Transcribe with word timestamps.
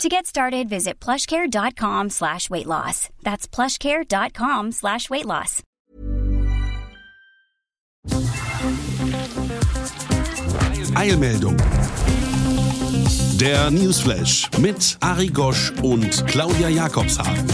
To 0.00 0.08
get 0.08 0.26
started, 0.26 0.68
visit 0.68 0.98
plushcare.com 1.00 2.10
slash 2.10 2.50
weight 2.50 2.66
loss. 2.66 3.08
That's 3.22 3.46
plushcare.com 3.46 4.72
slash 4.72 5.08
weight 5.10 5.26
loss. 5.26 5.62
Eilmeldung. 10.94 11.56
Der 13.40 13.70
Newsflash 13.70 14.50
mit 14.58 14.96
Ari 15.00 15.28
Gosch 15.28 15.72
und 15.82 16.26
Claudia 16.26 16.68
Jakobshagen. 16.68 17.44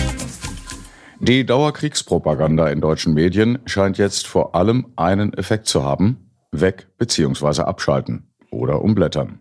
Die 1.20 1.45
Dauerkriegspropaganda 1.45 2.69
in 2.69 2.81
deutschen 2.81 3.15
Medien 3.15 3.59
scheint 3.67 3.98
jetzt 3.98 4.27
vor 4.27 4.55
allem 4.55 4.93
einen 4.97 5.33
Effekt 5.34 5.67
zu 5.67 5.84
haben. 5.84 6.31
Weg 6.53 6.89
bzw. 6.98 7.62
abschalten 7.62 8.31
oder 8.51 8.83
umblättern. 8.83 9.41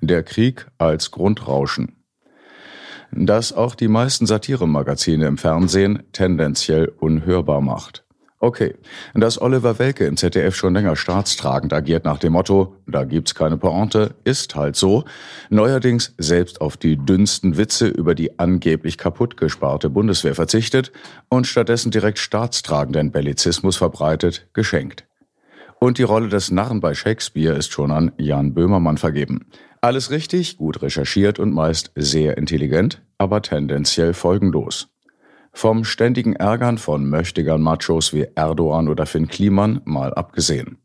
Der 0.00 0.22
Krieg 0.22 0.66
als 0.78 1.10
Grundrauschen. 1.10 2.03
Das 3.16 3.52
auch 3.52 3.76
die 3.76 3.86
meisten 3.86 4.26
Satiremagazine 4.26 5.26
im 5.26 5.38
Fernsehen 5.38 6.02
tendenziell 6.12 6.92
unhörbar 6.98 7.60
macht. 7.60 8.04
Okay, 8.40 8.74
dass 9.14 9.40
Oliver 9.40 9.78
Welke 9.78 10.04
im 10.04 10.16
ZDF 10.16 10.54
schon 10.54 10.74
länger 10.74 10.96
staatstragend 10.96 11.72
agiert 11.72 12.04
nach 12.04 12.18
dem 12.18 12.32
Motto, 12.32 12.76
da 12.86 13.04
gibt's 13.04 13.34
keine 13.34 13.56
Pointe, 13.56 14.16
ist 14.24 14.54
halt 14.56 14.76
so. 14.76 15.04
Neuerdings 15.48 16.14
selbst 16.18 16.60
auf 16.60 16.76
die 16.76 16.96
dünnsten 16.96 17.56
Witze 17.56 17.86
über 17.86 18.14
die 18.14 18.38
angeblich 18.38 18.98
kaputt 18.98 19.36
gesparte 19.36 19.88
Bundeswehr 19.88 20.34
verzichtet 20.34 20.92
und 21.28 21.46
stattdessen 21.46 21.90
direkt 21.90 22.18
staatstragenden 22.18 23.12
Bellizismus 23.12 23.76
verbreitet, 23.76 24.48
geschenkt. 24.52 25.06
Und 25.78 25.98
die 25.98 26.02
Rolle 26.02 26.28
des 26.28 26.50
Narren 26.50 26.80
bei 26.80 26.94
Shakespeare 26.94 27.56
ist 27.56 27.72
schon 27.72 27.92
an 27.92 28.12
Jan 28.18 28.54
Böhmermann 28.54 28.98
vergeben. 28.98 29.46
Alles 29.84 30.10
richtig, 30.10 30.56
gut 30.56 30.80
recherchiert 30.80 31.38
und 31.38 31.52
meist 31.52 31.92
sehr 31.94 32.38
intelligent, 32.38 33.02
aber 33.18 33.42
tendenziell 33.42 34.14
folgenlos. 34.14 34.88
Vom 35.52 35.84
ständigen 35.84 36.34
Ärgern 36.34 36.78
von 36.78 37.06
möchtegern 37.10 37.60
Machos 37.60 38.14
wie 38.14 38.26
Erdogan 38.34 38.88
oder 38.88 39.04
Finn 39.04 39.28
Kliman 39.28 39.82
mal 39.84 40.14
abgesehen. 40.14 40.78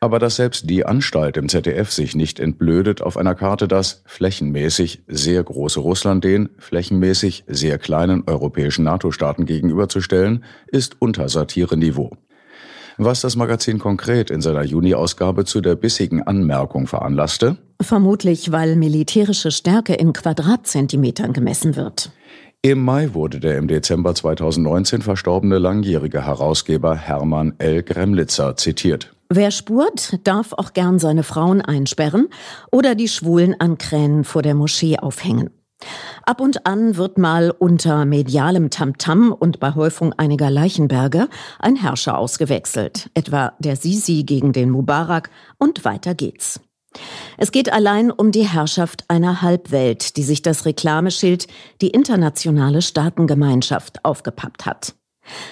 Aber 0.00 0.18
dass 0.18 0.36
selbst 0.36 0.68
die 0.68 0.84
Anstalt 0.84 1.38
im 1.38 1.48
ZDF 1.48 1.90
sich 1.90 2.14
nicht 2.14 2.40
entblödet, 2.40 3.00
auf 3.00 3.16
einer 3.16 3.34
Karte 3.34 3.68
das 3.68 4.02
flächenmäßig 4.04 5.04
sehr 5.06 5.42
große 5.42 5.80
Russland 5.80 6.24
den 6.24 6.50
flächenmäßig 6.58 7.44
sehr 7.46 7.78
kleinen 7.78 8.24
europäischen 8.26 8.84
NATO-Staaten 8.84 9.46
gegenüberzustellen, 9.46 10.44
ist 10.66 11.00
unter 11.00 11.30
Satire-Niveau. 11.30 12.10
Was 12.96 13.20
das 13.22 13.34
Magazin 13.34 13.80
konkret 13.80 14.30
in 14.30 14.40
seiner 14.40 14.62
Juni-Ausgabe 14.62 15.44
zu 15.44 15.60
der 15.60 15.74
bissigen 15.74 16.22
Anmerkung 16.22 16.86
veranlasste? 16.86 17.56
Vermutlich, 17.82 18.52
weil 18.52 18.76
militärische 18.76 19.50
Stärke 19.50 19.94
in 19.94 20.12
Quadratzentimetern 20.12 21.32
gemessen 21.32 21.74
wird. 21.74 22.12
Im 22.62 22.82
Mai 22.82 23.12
wurde 23.12 23.40
der 23.40 23.58
im 23.58 23.66
Dezember 23.68 24.14
2019 24.14 25.02
verstorbene 25.02 25.58
langjährige 25.58 26.24
Herausgeber 26.24 26.96
Hermann 26.96 27.54
L. 27.58 27.82
Gremlitzer 27.82 28.56
zitiert. 28.56 29.14
Wer 29.28 29.50
spurt, 29.50 30.20
darf 30.24 30.52
auch 30.52 30.72
gern 30.72 30.98
seine 30.98 31.24
Frauen 31.24 31.60
einsperren 31.60 32.28
oder 32.70 32.94
die 32.94 33.08
Schwulen 33.08 33.54
an 33.58 33.76
Kränen 33.76 34.22
vor 34.22 34.42
der 34.42 34.54
Moschee 34.54 34.98
aufhängen. 34.98 35.50
Ab 36.24 36.40
und 36.40 36.66
an 36.66 36.96
wird 36.96 37.18
mal 37.18 37.50
unter 37.50 38.04
medialem 38.04 38.70
Tamtam 38.70 39.32
und 39.32 39.60
bei 39.60 39.74
Häufung 39.74 40.12
einiger 40.14 40.50
Leichenberge 40.50 41.28
ein 41.58 41.76
Herrscher 41.76 42.16
ausgewechselt, 42.16 43.10
etwa 43.14 43.52
der 43.58 43.76
Sisi 43.76 44.24
gegen 44.24 44.52
den 44.52 44.70
Mubarak 44.70 45.30
und 45.58 45.84
weiter 45.84 46.14
geht's. 46.14 46.60
Es 47.36 47.52
geht 47.52 47.72
allein 47.72 48.10
um 48.10 48.30
die 48.30 48.46
Herrschaft 48.48 49.04
einer 49.08 49.42
Halbwelt, 49.42 50.16
die 50.16 50.22
sich 50.22 50.42
das 50.42 50.64
Reklameschild 50.64 51.48
die 51.80 51.88
internationale 51.88 52.82
Staatengemeinschaft 52.82 54.04
aufgepappt 54.04 54.64
hat. 54.64 54.94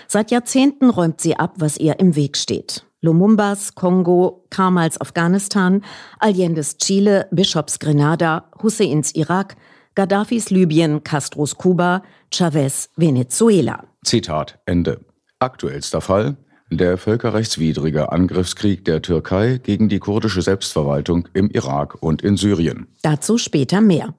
Seit 0.06 0.30
Jahrzehnten 0.30 0.90
räumt 0.90 1.20
sie 1.20 1.36
ab, 1.36 1.54
was 1.58 1.78
ihr 1.78 1.98
im 1.98 2.14
Weg 2.14 2.36
steht. 2.36 2.84
Lumumbas, 3.00 3.74
Kongo, 3.74 4.46
Kamals 4.50 5.00
Afghanistan, 5.00 5.82
Allende's 6.20 6.76
Chile, 6.76 7.26
Bischofs 7.32 7.80
Grenada, 7.80 8.48
Husseins 8.62 9.12
Irak, 9.16 9.56
Gaddafis 9.94 10.50
Libyen, 10.50 11.04
Castros 11.04 11.56
Kuba, 11.56 12.02
Chavez 12.30 12.88
Venezuela. 12.96 13.84
Zitat 14.04 14.58
Ende. 14.66 15.00
Aktuellster 15.38 16.00
Fall 16.00 16.36
der 16.76 16.96
völkerrechtswidrige 16.96 18.12
Angriffskrieg 18.12 18.84
der 18.84 19.02
Türkei 19.02 19.60
gegen 19.62 19.88
die 19.88 19.98
kurdische 19.98 20.42
Selbstverwaltung 20.42 21.28
im 21.34 21.50
Irak 21.50 22.02
und 22.02 22.22
in 22.22 22.36
Syrien. 22.36 22.86
Dazu 23.02 23.38
später 23.38 23.80
mehr. 23.80 24.14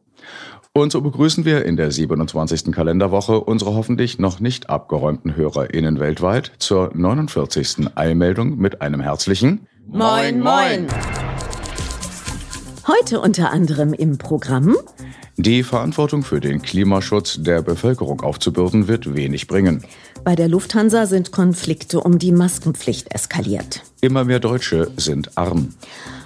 Und 0.75 0.91
so 0.91 1.01
begrüßen 1.01 1.45
wir 1.45 1.66
in 1.66 1.78
der 1.78 1.91
27. 1.91 2.72
Kalenderwoche 2.72 3.39
unsere 3.39 3.75
hoffentlich 3.75 4.17
noch 4.17 4.39
nicht 4.39 4.69
abgeräumten 4.69 5.35
HörerInnen 5.35 6.00
weltweit 6.00 6.51
zur 6.57 6.91
49. 6.95 7.95
Eilmeldung 7.95 8.57
mit 8.57 8.81
einem 8.81 9.00
herzlichen 9.00 9.67
Moin, 9.88 10.39
moin! 10.39 10.88
Heute 12.88 13.22
unter 13.22 13.51
anderem 13.51 13.94
im 13.94 14.17
Programm 14.17 14.75
die 15.38 15.63
Verantwortung 15.63 16.23
für 16.23 16.39
den 16.39 16.61
Klimaschutz 16.61 17.38
der 17.41 17.61
Bevölkerung 17.61 18.21
aufzubürden, 18.21 18.88
wird 18.88 19.16
wenig 19.16 19.47
bringen. 19.47 19.83
Bei 20.23 20.35
der 20.35 20.47
Lufthansa 20.47 21.05
sind 21.05 21.31
Konflikte 21.31 21.99
um 21.99 22.19
die 22.19 22.31
Maskenpflicht 22.31 23.13
eskaliert. 23.13 23.81
Immer 24.01 24.23
mehr 24.23 24.39
Deutsche 24.39 24.91
sind 24.95 25.38
arm. 25.38 25.73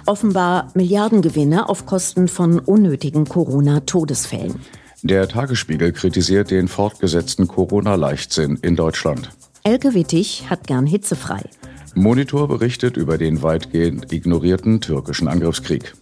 Offenbar 0.06 0.70
Milliardengewinne 0.74 1.68
auf 1.68 1.86
Kosten 1.86 2.28
von 2.28 2.58
unnötigen 2.58 3.24
Corona-Todesfällen. 3.24 4.56
Der 5.02 5.28
Tagesspiegel 5.28 5.92
kritisiert 5.92 6.50
den 6.50 6.68
fortgesetzten 6.68 7.48
Corona-Leichtsinn 7.48 8.58
in 8.62 8.76
Deutschland. 8.76 9.30
Elke 9.62 9.94
Wittig 9.94 10.44
hat 10.50 10.66
gern 10.66 10.86
hitzefrei. 10.86 11.42
Monitor 11.94 12.48
berichtet 12.48 12.96
über 12.96 13.18
den 13.18 13.42
weitgehend 13.42 14.12
ignorierten 14.12 14.80
türkischen 14.80 15.28
Angriffskrieg. 15.28 15.94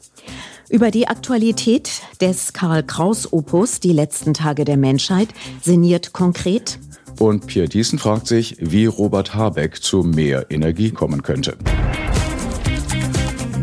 Über 0.69 0.91
die 0.91 1.06
Aktualität 1.06 2.03
des 2.21 2.53
Karl 2.53 2.82
Kraus 2.82 3.32
Opus 3.32 3.78
Die 3.78 3.93
letzten 3.93 4.34
Tage 4.34 4.65
der 4.65 4.77
Menschheit 4.77 5.28
sinniert 5.62 6.12
konkret. 6.12 6.81
Und 7.21 7.47
Pierre 7.47 7.69
Thiessen 7.69 7.99
fragt 7.99 8.27
sich, 8.27 8.56
wie 8.59 8.87
Robert 8.87 9.34
Habeck 9.34 9.82
zu 9.82 10.03
mehr 10.03 10.47
Energie 10.50 10.91
kommen 10.91 11.22
könnte. 11.22 11.56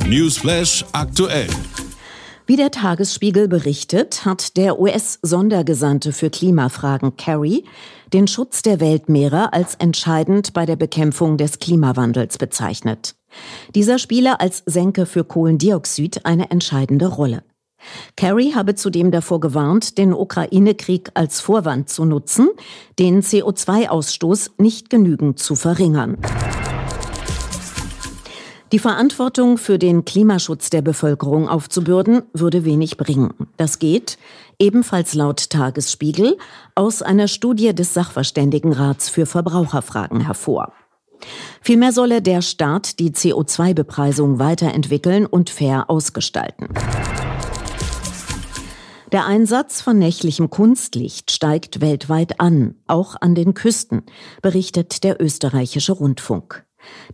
Newsflash 0.08 0.86
aktuell. 0.94 1.47
Wie 2.45 2.57
der 2.57 2.71
Tagesspiegel 2.71 3.47
berichtet, 3.47 4.25
hat 4.25 4.57
der 4.57 4.77
US-Sondergesandte 4.77 6.11
für 6.11 6.29
Klimafragen 6.29 7.15
Kerry 7.15 7.63
den 8.11 8.27
Schutz 8.27 8.61
der 8.61 8.81
Weltmeere 8.81 9.53
als 9.53 9.75
entscheidend 9.75 10.51
bei 10.51 10.65
der 10.65 10.75
Bekämpfung 10.75 11.37
des 11.37 11.59
Klimawandels 11.59 12.37
bezeichnet. 12.37 13.15
Dieser 13.75 13.97
spiele 13.97 14.41
als 14.41 14.61
Senke 14.65 15.05
für 15.05 15.23
Kohlendioxid 15.23 16.25
eine 16.25 16.51
entscheidende 16.51 17.07
Rolle. 17.07 17.43
Kerry 18.17 18.51
habe 18.51 18.75
zudem 18.75 19.11
davor 19.11 19.39
gewarnt, 19.39 19.97
den 19.97 20.13
Ukraine-Krieg 20.13 21.11
als 21.13 21.39
Vorwand 21.39 21.87
zu 21.87 22.03
nutzen, 22.03 22.49
den 22.99 23.21
CO2-Ausstoß 23.21 24.51
nicht 24.57 24.89
genügend 24.89 25.39
zu 25.39 25.55
verringern. 25.55 26.17
Die 28.73 28.79
Verantwortung 28.79 29.59
für 29.59 29.78
den 29.78 30.03
Klimaschutz 30.03 30.72
der 30.72 30.81
Bevölkerung 30.81 31.47
aufzubürden, 31.47 32.23
würde 32.34 32.66
wenig 32.66 32.97
bringen. 32.97 33.31
Das 33.55 33.78
geht, 33.78 34.17
ebenfalls 34.58 35.14
laut 35.14 35.52
Tagesspiegel, 35.52 36.40
aus 36.73 37.03
einer 37.03 37.28
Studie 37.28 37.75
des 37.75 37.93
Sachverständigenrats 37.93 39.09
für 39.09 39.28
Verbraucherfragen 39.28 40.22
hervor. 40.22 40.73
Vielmehr 41.61 41.91
solle 41.91 42.23
der 42.23 42.41
Staat 42.41 42.97
die 42.97 43.11
CO2-Bepreisung 43.11 44.40
weiterentwickeln 44.40 45.28
und 45.28 45.52
fair 45.52 45.91
ausgestalten. 45.91 46.70
Der 49.11 49.28
Einsatz 49.28 49.81
von 49.81 49.99
nächtlichem 49.99 50.49
Kunstlicht 50.49 51.29
steigt 51.29 51.79
weltweit 51.79 52.40
an, 52.40 52.73
auch 52.87 53.17
an 53.22 53.35
den 53.35 53.53
Küsten, 53.53 54.02
berichtet 54.41 55.03
der 55.03 55.22
österreichische 55.22 55.91
Rundfunk. 55.91 56.62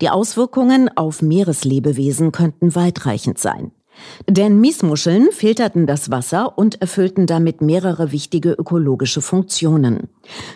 Die 0.01 0.09
Auswirkungen 0.09 0.89
auf 0.95 1.21
Meereslebewesen 1.21 2.31
könnten 2.31 2.75
weitreichend 2.75 3.37
sein. 3.37 3.71
Denn 4.27 4.59
Miesmuscheln 4.59 5.29
filterten 5.31 5.85
das 5.85 6.09
Wasser 6.09 6.57
und 6.57 6.81
erfüllten 6.81 7.27
damit 7.27 7.61
mehrere 7.61 8.11
wichtige 8.11 8.51
ökologische 8.51 9.21
Funktionen. 9.21 10.07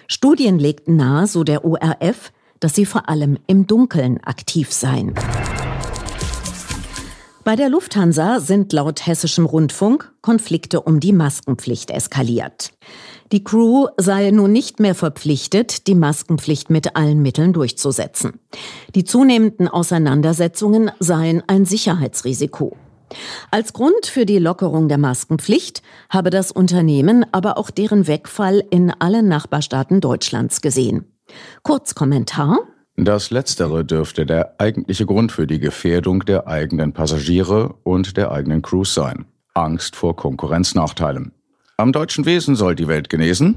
Studien 0.07 0.59
legten 0.59 0.95
nahe, 0.95 1.27
so 1.27 1.43
der 1.43 1.65
ORF, 1.65 2.31
dass 2.59 2.75
sie 2.75 2.85
vor 2.85 3.09
allem 3.09 3.37
im 3.47 3.67
Dunkeln 3.67 4.19
aktiv 4.23 4.71
seien. 4.71 5.13
Bei 7.43 7.57
der 7.57 7.67
Lufthansa 7.67 8.39
sind 8.39 8.71
laut 8.71 9.05
hessischem 9.05 9.45
Rundfunk 9.45 10.13
Konflikte 10.21 10.79
um 10.79 11.01
die 11.01 11.11
Maskenpflicht 11.11 11.91
eskaliert. 11.91 12.71
Die 13.33 13.43
Crew 13.43 13.87
sei 13.97 14.31
nun 14.31 14.53
nicht 14.53 14.79
mehr 14.79 14.95
verpflichtet, 14.95 15.87
die 15.87 15.95
Maskenpflicht 15.95 16.69
mit 16.69 16.95
allen 16.95 17.21
Mitteln 17.21 17.51
durchzusetzen. 17.51 18.39
Die 18.95 19.03
zunehmenden 19.03 19.67
Auseinandersetzungen 19.67 20.91
seien 20.99 21.43
ein 21.47 21.65
Sicherheitsrisiko. 21.65 22.77
Als 23.51 23.73
Grund 23.73 24.05
für 24.05 24.25
die 24.25 24.39
Lockerung 24.39 24.87
der 24.87 24.97
Maskenpflicht 24.97 25.81
habe 26.09 26.29
das 26.29 26.49
Unternehmen 26.49 27.25
aber 27.33 27.57
auch 27.57 27.71
deren 27.71 28.07
Wegfall 28.07 28.63
in 28.69 28.89
allen 28.89 29.27
Nachbarstaaten 29.27 29.99
Deutschlands 29.99 30.61
gesehen. 30.61 31.11
Kurzkommentar. 31.63 32.59
Das 32.95 33.31
Letztere 33.31 33.83
dürfte 33.83 34.25
der 34.25 34.53
eigentliche 34.59 35.07
Grund 35.07 35.31
für 35.31 35.47
die 35.47 35.59
Gefährdung 35.59 36.25
der 36.25 36.47
eigenen 36.47 36.93
Passagiere 36.93 37.73
und 37.83 38.17
der 38.17 38.31
eigenen 38.31 38.61
Crews 38.61 38.93
sein. 38.93 39.25
Angst 39.55 39.95
vor 39.95 40.15
Konkurrenznachteilen. 40.15 41.31
Am 41.77 41.91
deutschen 41.91 42.25
Wesen 42.25 42.55
soll 42.55 42.75
die 42.75 42.87
Welt 42.87 43.09
genesen. 43.09 43.55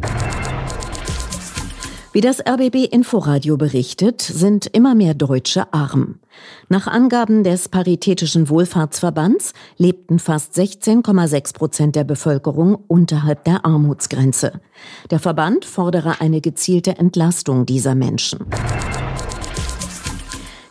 Wie 2.12 2.22
das 2.22 2.40
RBB 2.40 2.86
Inforadio 2.90 3.58
berichtet, 3.58 4.22
sind 4.22 4.64
immer 4.68 4.94
mehr 4.94 5.12
Deutsche 5.12 5.70
arm. 5.74 6.18
Nach 6.70 6.86
Angaben 6.86 7.44
des 7.44 7.68
Paritätischen 7.68 8.48
Wohlfahrtsverbands 8.48 9.52
lebten 9.76 10.18
fast 10.18 10.54
16,6 10.54 11.52
Prozent 11.52 11.94
der 11.94 12.04
Bevölkerung 12.04 12.74
unterhalb 12.88 13.44
der 13.44 13.66
Armutsgrenze. 13.66 14.62
Der 15.10 15.18
Verband 15.18 15.66
fordere 15.66 16.22
eine 16.22 16.40
gezielte 16.40 16.96
Entlastung 16.96 17.66
dieser 17.66 17.94
Menschen. 17.94 18.46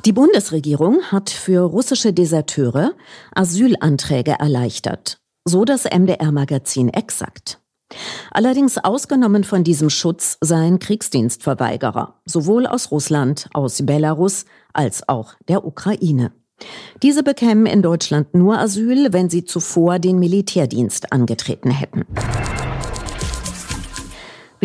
Die 0.05 0.13
Bundesregierung 0.13 1.01
hat 1.11 1.31
für 1.31 1.61
russische 1.61 2.13
Deserteure 2.13 2.93
Asylanträge 3.33 4.35
erleichtert, 4.37 5.17
so 5.45 5.65
das 5.65 5.85
MDR-Magazin 5.85 6.89
Exakt. 6.89 7.59
Allerdings 8.29 8.77
ausgenommen 8.77 9.43
von 9.43 9.63
diesem 9.63 9.89
Schutz 9.89 10.37
seien 10.41 10.77
Kriegsdienstverweigerer, 10.77 12.21
sowohl 12.25 12.67
aus 12.67 12.91
Russland, 12.91 13.49
aus 13.53 13.83
Belarus 13.83 14.45
als 14.73 15.09
auch 15.09 15.33
der 15.47 15.65
Ukraine. 15.65 16.31
Diese 17.01 17.23
bekämen 17.23 17.65
in 17.65 17.81
Deutschland 17.81 18.35
nur 18.35 18.59
Asyl, 18.59 19.11
wenn 19.11 19.31
sie 19.31 19.43
zuvor 19.43 19.97
den 19.97 20.19
Militärdienst 20.19 21.11
angetreten 21.13 21.71
hätten. 21.71 22.05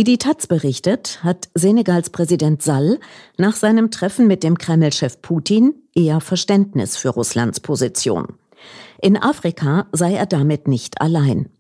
Wie 0.01 0.05
die 0.05 0.17
Taz 0.17 0.47
berichtet, 0.47 1.23
hat 1.23 1.51
Senegals 1.53 2.09
Präsident 2.09 2.63
Sall 2.63 2.99
nach 3.37 3.55
seinem 3.55 3.91
Treffen 3.91 4.27
mit 4.27 4.43
dem 4.43 4.57
Kreml-Chef 4.57 5.21
Putin 5.21 5.75
eher 5.95 6.23
Verständnis 6.23 6.97
für 6.97 7.11
Russlands 7.11 7.61
Position. 7.61 8.29
In 9.03 9.19
Afrika 9.19 9.89
sei 9.93 10.15
er 10.15 10.25
damit 10.25 10.69
nicht 10.69 11.03
allein. 11.03 11.51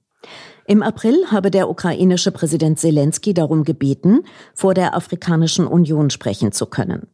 Im 0.67 0.83
April 0.83 1.27
habe 1.31 1.51
der 1.51 1.69
ukrainische 1.69 2.33
Präsident 2.33 2.79
Zelensky 2.79 3.35
darum 3.35 3.63
gebeten, 3.63 4.21
vor 4.55 4.73
der 4.73 4.97
Afrikanischen 4.97 5.67
Union 5.67 6.09
sprechen 6.09 6.51
zu 6.51 6.65
können. 6.65 7.09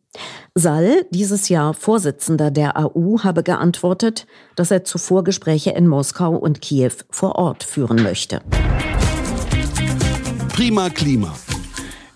Sall, 0.55 1.07
dieses 1.11 1.49
Jahr 1.49 1.75
Vorsitzender 1.75 2.53
der 2.53 2.79
AU, 2.79 3.25
habe 3.25 3.43
geantwortet, 3.43 4.29
dass 4.55 4.71
er 4.71 4.85
zuvor 4.85 5.25
Gespräche 5.25 5.71
in 5.71 5.89
Moskau 5.89 6.37
und 6.37 6.61
Kiew 6.61 6.93
vor 7.11 7.35
Ort 7.35 7.65
führen 7.65 8.01
möchte. 8.05 8.43
Prima 10.57 10.89
Klima. 10.89 11.35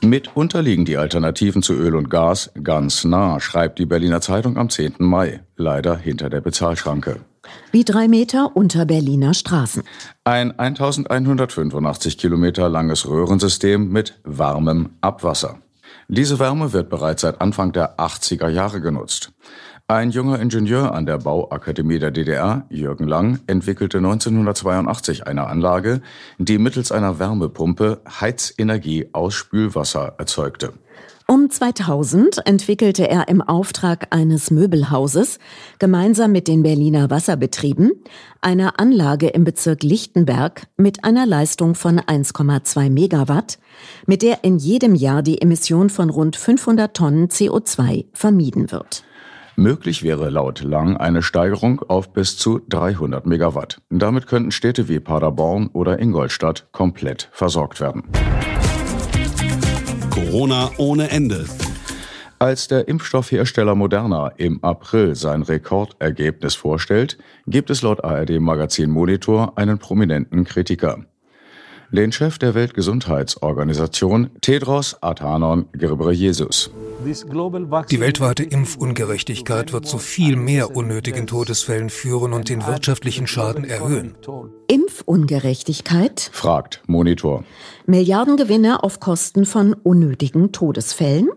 Mitunter 0.00 0.62
liegen 0.62 0.87
die 0.87 0.96
Alternativen 0.96 1.62
zu 1.62 1.75
Öl 1.75 1.94
und 1.94 2.08
Gas 2.08 2.50
ganz 2.64 3.04
nah, 3.04 3.38
schreibt 3.38 3.78
die 3.78 3.84
Berliner 3.84 4.22
Zeitung 4.22 4.56
am 4.56 4.70
10. 4.70 4.94
Mai, 5.00 5.42
leider 5.56 5.98
hinter 5.98 6.31
der 6.31 6.40
Bezahlschranke. 6.40 7.20
Wie 7.70 7.84
drei 7.84 8.08
Meter 8.08 8.56
unter 8.56 8.87
Berliner 8.87 9.34
Straßen. 9.34 9.82
Ein 10.25 10.58
1185 10.58 12.16
Kilometer 12.16 12.70
langes 12.70 13.06
Röhrensystem 13.06 13.92
mit 13.92 14.19
warmem 14.25 14.88
Abwasser. 15.02 15.58
Diese 16.08 16.38
Wärme 16.38 16.72
wird 16.72 16.88
bereits 16.88 17.20
seit 17.20 17.43
Anfang 17.43 17.72
der 17.72 17.98
80er 17.98 18.48
Jahre 18.48 18.81
genutzt. 18.81 19.32
Ein 19.90 20.12
junger 20.12 20.38
Ingenieur 20.38 20.94
an 20.94 21.04
der 21.04 21.19
Bauakademie 21.19 21.98
der 21.98 22.12
DDR, 22.12 22.64
Jürgen 22.70 23.08
Lang, 23.08 23.40
entwickelte 23.48 23.98
1982 23.98 25.26
eine 25.26 25.48
Anlage, 25.48 26.00
die 26.38 26.58
mittels 26.58 26.92
einer 26.92 27.19
Wärmepumpe 27.19 28.00
Heizenergie 28.20 29.08
aus 29.10 29.34
Spülwasser 29.34 30.14
erzeugte. 30.16 30.75
Um 31.26 31.50
2000 31.50 32.46
entwickelte 32.46 33.08
er 33.08 33.26
im 33.26 33.42
Auftrag 33.42 34.06
eines 34.10 34.52
Möbelhauses 34.52 35.40
gemeinsam 35.81 36.31
mit 36.31 36.46
den 36.46 36.62
Berliner 36.62 37.10
Wasserbetrieben 37.10 37.90
eine 38.40 38.78
Anlage 38.78 39.26
im 39.26 39.43
Bezirk 39.43 39.82
Lichtenberg 39.82 40.69
mit 40.76 41.02
einer 41.02 41.26
Leistung 41.26 41.75
von 41.75 41.98
1,2 41.98 42.90
Megawatt, 42.90 43.58
mit 44.06 44.22
der 44.22 44.44
in 44.44 44.56
jedem 44.58 44.94
Jahr 44.94 45.25
die 45.25 45.43
Emission 45.43 45.90
von 45.90 46.10
rund 46.10 46.36
500 46.36 46.96
Tonnen 46.96 47.26
CO2 47.26 48.04
vermieden 48.12 48.70
wird. 48.70 49.02
Möglich 49.60 50.02
wäre 50.02 50.30
laut 50.30 50.62
Lang 50.62 50.96
eine 50.96 51.20
Steigerung 51.20 51.82
auf 51.82 52.14
bis 52.14 52.38
zu 52.38 52.62
300 52.70 53.26
Megawatt. 53.26 53.82
Damit 53.90 54.26
könnten 54.26 54.52
Städte 54.52 54.88
wie 54.88 55.00
Paderborn 55.00 55.68
oder 55.74 55.98
Ingolstadt 55.98 56.68
komplett 56.72 57.28
versorgt 57.30 57.78
werden. 57.78 58.04
Corona 60.08 60.70
ohne 60.78 61.10
Ende. 61.10 61.44
Als 62.38 62.68
der 62.68 62.88
Impfstoffhersteller 62.88 63.74
Moderna 63.74 64.28
im 64.28 64.64
April 64.64 65.14
sein 65.14 65.42
Rekordergebnis 65.42 66.54
vorstellt, 66.54 67.18
gibt 67.46 67.68
es 67.68 67.82
laut 67.82 68.02
ARD 68.02 68.40
Magazin 68.40 68.88
Monitor 68.88 69.58
einen 69.58 69.78
prominenten 69.78 70.44
Kritiker 70.44 71.04
den 71.92 72.12
Chef 72.12 72.38
der 72.38 72.54
Weltgesundheitsorganisation 72.54 74.31
Tedros 74.40 74.96
Adhanom 75.02 75.66
Ghebreyesus. 75.72 76.70
Die 77.90 78.00
weltweite 78.00 78.42
Impfungerechtigkeit 78.42 79.72
wird 79.72 79.87
zu 79.87 79.98
viel 79.98 80.37
mehr 80.37 80.76
unnötigen 80.76 81.26
Todesfällen 81.26 81.88
führen 81.88 82.32
und 82.32 82.48
den 82.48 82.66
wirtschaftlichen 82.66 83.26
Schaden 83.26 83.64
erhöhen. 83.64 84.14
Impfungerechtigkeit? 84.69 86.31
fragt 86.32 86.82
Monitor. 86.87 87.44
Milliardengewinne 87.87 88.84
auf 88.84 89.00
Kosten 89.00 89.46
von 89.46 89.72
unnötigen 89.72 90.52
Todesfällen? 90.52 91.31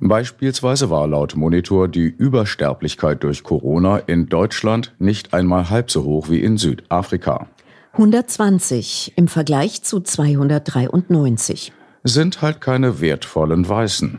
Beispielsweise 0.00 0.88
war 0.88 1.06
laut 1.06 1.36
Monitor 1.36 1.88
die 1.88 2.06
Übersterblichkeit 2.06 3.22
durch 3.24 3.42
Corona 3.42 3.98
in 3.98 4.28
Deutschland 4.28 4.94
nicht 4.98 5.34
einmal 5.34 5.68
halb 5.68 5.90
so 5.90 6.04
hoch 6.04 6.30
wie 6.30 6.40
in 6.40 6.56
Südafrika. 6.56 7.48
120 7.92 9.12
im 9.16 9.28
Vergleich 9.28 9.82
zu 9.82 10.00
293. 10.00 11.72
Sind 12.04 12.40
halt 12.40 12.62
keine 12.62 13.02
wertvollen 13.02 13.68
Weißen. 13.68 14.18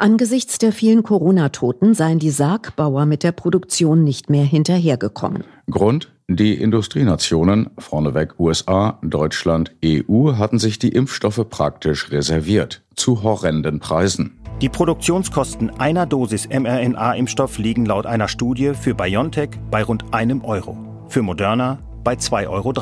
Angesichts 0.00 0.58
der 0.58 0.72
vielen 0.72 1.04
Corona-Toten 1.04 1.94
seien 1.94 2.18
die 2.18 2.30
Sargbauer 2.30 3.06
mit 3.06 3.22
der 3.22 3.30
Produktion 3.30 4.02
nicht 4.02 4.30
mehr 4.30 4.44
hinterhergekommen. 4.44 5.44
Grund? 5.70 6.10
Die 6.26 6.54
Industrienationen, 6.54 7.70
vorneweg 7.78 8.40
USA, 8.40 8.98
Deutschland, 9.02 9.76
EU, 9.84 10.32
hatten 10.32 10.58
sich 10.58 10.80
die 10.80 10.88
Impfstoffe 10.88 11.48
praktisch 11.48 12.10
reserviert, 12.10 12.82
zu 12.96 13.22
horrenden 13.22 13.78
Preisen. 13.78 14.40
Die 14.60 14.68
Produktionskosten 14.68 15.70
einer 15.78 16.06
Dosis 16.06 16.48
mRNA-Impfstoff 16.48 17.58
liegen 17.58 17.86
laut 17.86 18.06
einer 18.06 18.26
Studie 18.26 18.72
für 18.74 18.94
BioNTech 18.94 19.50
bei 19.70 19.84
rund 19.84 20.12
einem 20.12 20.44
Euro, 20.44 20.76
für 21.08 21.22
Moderna 21.22 21.78
bei 22.04 22.14
2,30 22.14 22.48
Euro. 22.48 22.72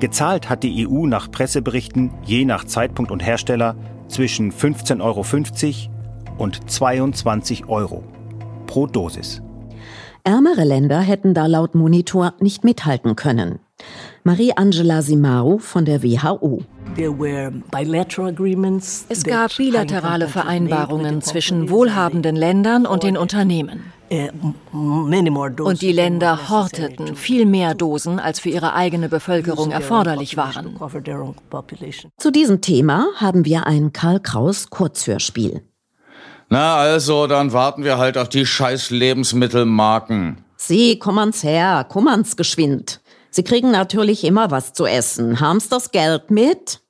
Gezahlt 0.00 0.48
hat 0.48 0.62
die 0.62 0.88
EU 0.88 1.06
nach 1.06 1.30
Presseberichten 1.30 2.10
je 2.24 2.44
nach 2.44 2.64
Zeitpunkt 2.64 3.10
und 3.10 3.24
Hersteller 3.24 3.76
zwischen 4.08 4.50
15,50 4.50 5.00
Euro 5.02 5.92
und 6.38 6.70
22 6.70 7.68
Euro 7.68 8.02
pro 8.66 8.86
Dosis. 8.86 9.42
Ärmere 10.24 10.64
Länder 10.64 11.00
hätten 11.00 11.34
da 11.34 11.46
laut 11.46 11.74
Monitor 11.74 12.34
nicht 12.40 12.64
mithalten 12.64 13.16
können. 13.16 13.60
Marie-Angela 14.24 15.02
Simaru 15.02 15.58
von 15.58 15.84
der 15.84 16.02
WHO. 16.02 16.62
Es 19.08 19.24
gab 19.24 19.56
bilaterale 19.56 20.28
Vereinbarungen 20.28 21.22
zwischen 21.22 21.70
wohlhabenden 21.70 22.36
Ländern 22.36 22.86
und 22.86 23.02
den 23.02 23.16
Unternehmen. 23.16 23.92
Und 24.10 25.82
die 25.82 25.92
Länder 25.92 26.48
horteten 26.48 27.14
viel 27.14 27.44
mehr 27.44 27.74
Dosen, 27.74 28.18
als 28.18 28.40
für 28.40 28.48
ihre 28.48 28.74
eigene 28.74 29.08
Bevölkerung 29.08 29.70
erforderlich 29.70 30.36
waren. 30.36 30.78
Zu 32.16 32.30
diesem 32.30 32.60
Thema 32.60 33.06
haben 33.16 33.44
wir 33.44 33.66
ein 33.66 33.92
Karl 33.92 34.20
Kraus 34.20 34.70
Kurzhörspiel. 34.70 35.62
Na 36.48 36.76
also, 36.76 37.26
dann 37.26 37.52
warten 37.52 37.84
wir 37.84 37.98
halt 37.98 38.16
auf 38.16 38.30
die 38.30 38.46
scheiß 38.46 38.90
Lebensmittelmarken. 38.90 40.42
Sie, 40.56 40.98
kommens 40.98 41.42
her, 41.44 41.86
kommens 41.88 42.36
geschwind. 42.36 43.00
Sie 43.30 43.42
kriegen 43.42 43.70
natürlich 43.70 44.24
immer 44.24 44.50
was 44.50 44.72
zu 44.72 44.86
essen. 44.86 45.40
Haben's 45.40 45.68
das 45.68 45.90
Geld 45.90 46.30
mit? 46.30 46.80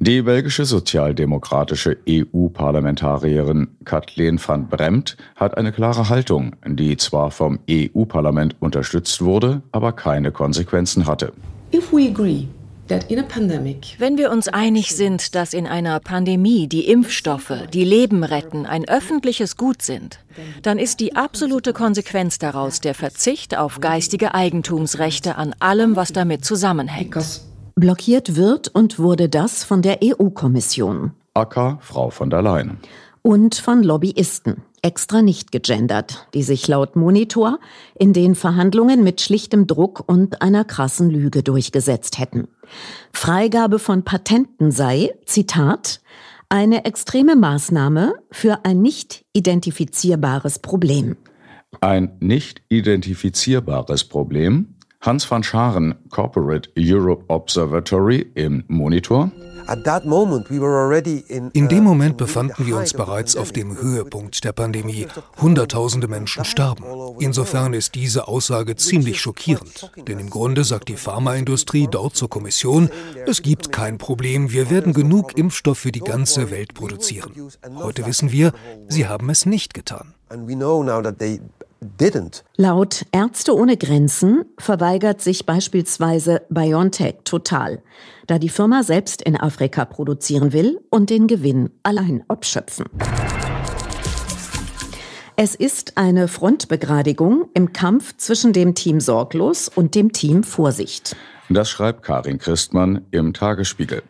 Die 0.00 0.22
belgische 0.22 0.64
sozialdemokratische 0.64 1.96
EU-Parlamentarierin 2.08 3.76
Kathleen 3.84 4.40
van 4.44 4.68
Bremt 4.68 5.16
hat 5.36 5.56
eine 5.56 5.70
klare 5.70 6.08
Haltung, 6.08 6.56
die 6.66 6.96
zwar 6.96 7.30
vom 7.30 7.60
EU-Parlament 7.70 8.56
unterstützt 8.60 9.22
wurde, 9.22 9.62
aber 9.70 9.92
keine 9.92 10.32
Konsequenzen 10.32 11.06
hatte. 11.06 11.32
If 11.72 11.92
we 11.92 12.08
agree 12.08 12.48
wenn 12.86 14.18
wir 14.18 14.30
uns 14.30 14.48
einig 14.48 14.94
sind, 14.94 15.34
dass 15.34 15.54
in 15.54 15.66
einer 15.66 16.00
Pandemie 16.00 16.68
die 16.68 16.86
Impfstoffe, 16.90 17.52
die 17.72 17.84
Leben 17.84 18.24
retten, 18.24 18.66
ein 18.66 18.86
öffentliches 18.86 19.56
Gut 19.56 19.80
sind, 19.80 20.18
dann 20.62 20.78
ist 20.78 21.00
die 21.00 21.16
absolute 21.16 21.72
Konsequenz 21.72 22.38
daraus 22.38 22.80
der 22.80 22.94
Verzicht 22.94 23.56
auf 23.56 23.80
geistige 23.80 24.34
Eigentumsrechte 24.34 25.36
an 25.36 25.54
allem, 25.60 25.96
was 25.96 26.12
damit 26.12 26.44
zusammenhängt. 26.44 27.16
Blockiert 27.74 28.36
wird 28.36 28.68
und 28.68 28.98
wurde 28.98 29.30
das 29.30 29.64
von 29.64 29.80
der 29.80 30.00
EU-Kommission. 30.04 31.12
Acker, 31.32 31.78
Frau 31.80 32.10
von 32.10 32.28
der 32.28 32.42
Leyen. 32.42 32.78
Und 33.22 33.54
von 33.54 33.82
Lobbyisten 33.82 34.62
extra 34.84 35.22
nicht 35.22 35.50
gegendert, 35.50 36.28
die 36.34 36.42
sich 36.42 36.68
laut 36.68 36.94
Monitor 36.94 37.58
in 37.94 38.12
den 38.12 38.34
Verhandlungen 38.34 39.02
mit 39.02 39.22
schlichtem 39.22 39.66
Druck 39.66 40.04
und 40.06 40.42
einer 40.42 40.64
krassen 40.64 41.08
Lüge 41.08 41.42
durchgesetzt 41.42 42.18
hätten. 42.18 42.48
Freigabe 43.12 43.78
von 43.78 44.04
Patenten 44.04 44.70
sei, 44.70 45.14
Zitat, 45.26 46.00
eine 46.48 46.84
extreme 46.84 47.36
Maßnahme 47.36 48.14
für 48.30 48.64
ein 48.64 48.82
nicht 48.82 49.24
identifizierbares 49.32 50.58
Problem. 50.58 51.16
Ein 51.80 52.16
nicht 52.20 52.62
identifizierbares 52.68 54.04
Problem? 54.04 54.73
Hans 55.04 55.30
van 55.30 55.42
Scharen, 55.42 55.94
Corporate 56.08 56.70
Europe 56.78 57.24
Observatory 57.28 58.30
im 58.34 58.64
Monitor. 58.68 59.30
In 61.52 61.68
dem 61.68 61.78
uh, 61.78 61.82
Moment 61.82 62.16
befanden 62.16 62.66
wir 62.66 62.76
uns 62.78 62.94
bereits 62.94 63.36
auf 63.36 63.52
dem 63.52 63.78
Höhepunkt 63.78 64.44
der 64.44 64.52
Pandemie. 64.52 65.06
Hunderttausende 65.42 66.08
Menschen 66.08 66.46
starben. 66.46 66.84
Insofern 67.18 67.74
ist 67.74 67.94
diese 67.94 68.28
Aussage 68.28 68.76
ziemlich 68.76 69.20
schockierend. 69.20 69.90
Denn 70.08 70.18
im 70.18 70.30
Grunde 70.30 70.64
sagt 70.64 70.88
die 70.88 70.96
Pharmaindustrie 70.96 71.86
dort 71.90 72.16
zur 72.16 72.30
Kommission, 72.30 72.88
es 73.26 73.42
gibt 73.42 73.72
kein 73.72 73.98
Problem, 73.98 74.52
wir 74.52 74.70
werden 74.70 74.94
genug 74.94 75.36
Impfstoff 75.36 75.78
für 75.78 75.92
die 75.92 76.00
ganze 76.00 76.50
Welt 76.50 76.72
produzieren. 76.72 77.32
Heute 77.76 78.06
wissen 78.06 78.32
wir, 78.32 78.52
sie 78.88 79.06
haben 79.06 79.28
es 79.28 79.44
nicht 79.44 79.74
getan. 79.74 80.14
Laut 82.56 83.04
Ärzte 83.12 83.54
ohne 83.54 83.76
Grenzen 83.76 84.44
verweigert 84.58 85.20
sich 85.20 85.46
beispielsweise 85.46 86.42
BioNTech 86.48 87.16
total, 87.24 87.82
da 88.26 88.38
die 88.38 88.48
Firma 88.48 88.82
selbst 88.82 89.22
in 89.22 89.38
Afrika 89.38 89.84
produzieren 89.84 90.52
will 90.52 90.80
und 90.90 91.10
den 91.10 91.26
Gewinn 91.26 91.70
allein 91.82 92.24
abschöpfen. 92.28 92.86
Es 95.36 95.56
ist 95.56 95.98
eine 95.98 96.28
Frontbegradigung 96.28 97.48
im 97.54 97.72
Kampf 97.72 98.16
zwischen 98.16 98.52
dem 98.52 98.76
Team 98.76 99.00
Sorglos 99.00 99.68
und 99.68 99.96
dem 99.96 100.12
Team 100.12 100.44
Vorsicht. 100.44 101.16
Das 101.50 101.68
schreibt 101.68 102.02
Karin 102.02 102.38
Christmann 102.38 103.04
im 103.10 103.34
Tagesspiegel. 103.34 104.02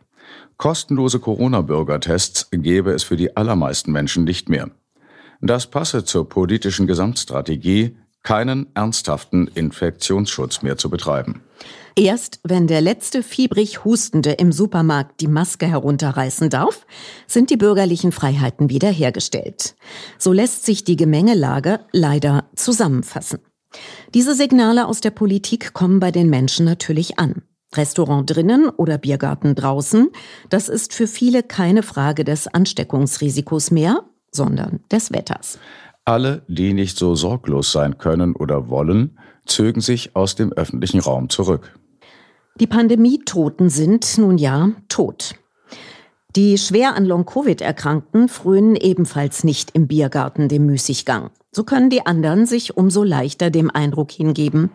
Kostenlose 0.58 1.18
Corona-Bürgertests 1.18 2.48
gäbe 2.50 2.92
es 2.92 3.02
für 3.02 3.16
die 3.16 3.36
allermeisten 3.36 3.90
Menschen 3.90 4.24
nicht 4.24 4.48
mehr. 4.48 4.70
Das 5.40 5.66
passe 5.66 6.04
zur 6.04 6.28
politischen 6.28 6.86
Gesamtstrategie, 6.86 7.96
keinen 8.22 8.66
ernsthaften 8.74 9.48
Infektionsschutz 9.54 10.62
mehr 10.62 10.76
zu 10.76 10.90
betreiben. 10.90 11.42
Erst 11.96 12.40
wenn 12.42 12.66
der 12.66 12.80
letzte 12.80 13.22
fiebrig 13.22 13.84
Hustende 13.84 14.32
im 14.32 14.50
Supermarkt 14.50 15.20
die 15.20 15.28
Maske 15.28 15.66
herunterreißen 15.66 16.50
darf, 16.50 16.86
sind 17.28 17.50
die 17.50 17.56
bürgerlichen 17.56 18.10
Freiheiten 18.10 18.68
wiederhergestellt. 18.68 19.76
So 20.18 20.32
lässt 20.32 20.66
sich 20.66 20.82
die 20.82 20.96
Gemengelage 20.96 21.80
leider 21.92 22.46
zusammenfassen. 22.56 23.38
Diese 24.12 24.34
Signale 24.34 24.86
aus 24.86 25.00
der 25.00 25.10
Politik 25.10 25.72
kommen 25.72 26.00
bei 26.00 26.10
den 26.10 26.30
Menschen 26.30 26.64
natürlich 26.64 27.18
an. 27.18 27.42
Restaurant 27.76 28.28
drinnen 28.28 28.68
oder 28.68 28.98
Biergarten 28.98 29.54
draußen, 29.54 30.08
das 30.48 30.68
ist 30.68 30.94
für 30.94 31.06
viele 31.06 31.42
keine 31.42 31.82
Frage 31.82 32.24
des 32.24 32.46
Ansteckungsrisikos 32.46 33.70
mehr, 33.70 34.04
sondern 34.34 34.80
des 34.90 35.12
Wetters. 35.12 35.58
Alle, 36.04 36.42
die 36.48 36.74
nicht 36.74 36.98
so 36.98 37.14
sorglos 37.14 37.72
sein 37.72 37.96
können 37.96 38.36
oder 38.36 38.68
wollen, 38.68 39.18
zögen 39.46 39.80
sich 39.80 40.14
aus 40.16 40.34
dem 40.34 40.52
öffentlichen 40.52 41.00
Raum 41.00 41.30
zurück. 41.30 41.78
Die 42.60 42.66
Pandemie-Toten 42.66 43.70
sind 43.70 44.18
nun 44.18 44.38
ja 44.38 44.70
tot. 44.88 45.34
Die 46.36 46.58
schwer 46.58 46.94
an 46.94 47.04
Long-Covid 47.04 47.60
erkrankten 47.60 48.28
frönen 48.28 48.76
ebenfalls 48.76 49.44
nicht 49.44 49.70
im 49.72 49.86
Biergarten 49.86 50.48
dem 50.48 50.66
Müßiggang. 50.66 51.30
So 51.52 51.64
können 51.64 51.90
die 51.90 52.06
anderen 52.06 52.46
sich 52.46 52.76
umso 52.76 53.04
leichter 53.04 53.50
dem 53.50 53.70
Eindruck 53.70 54.10
hingeben, 54.10 54.70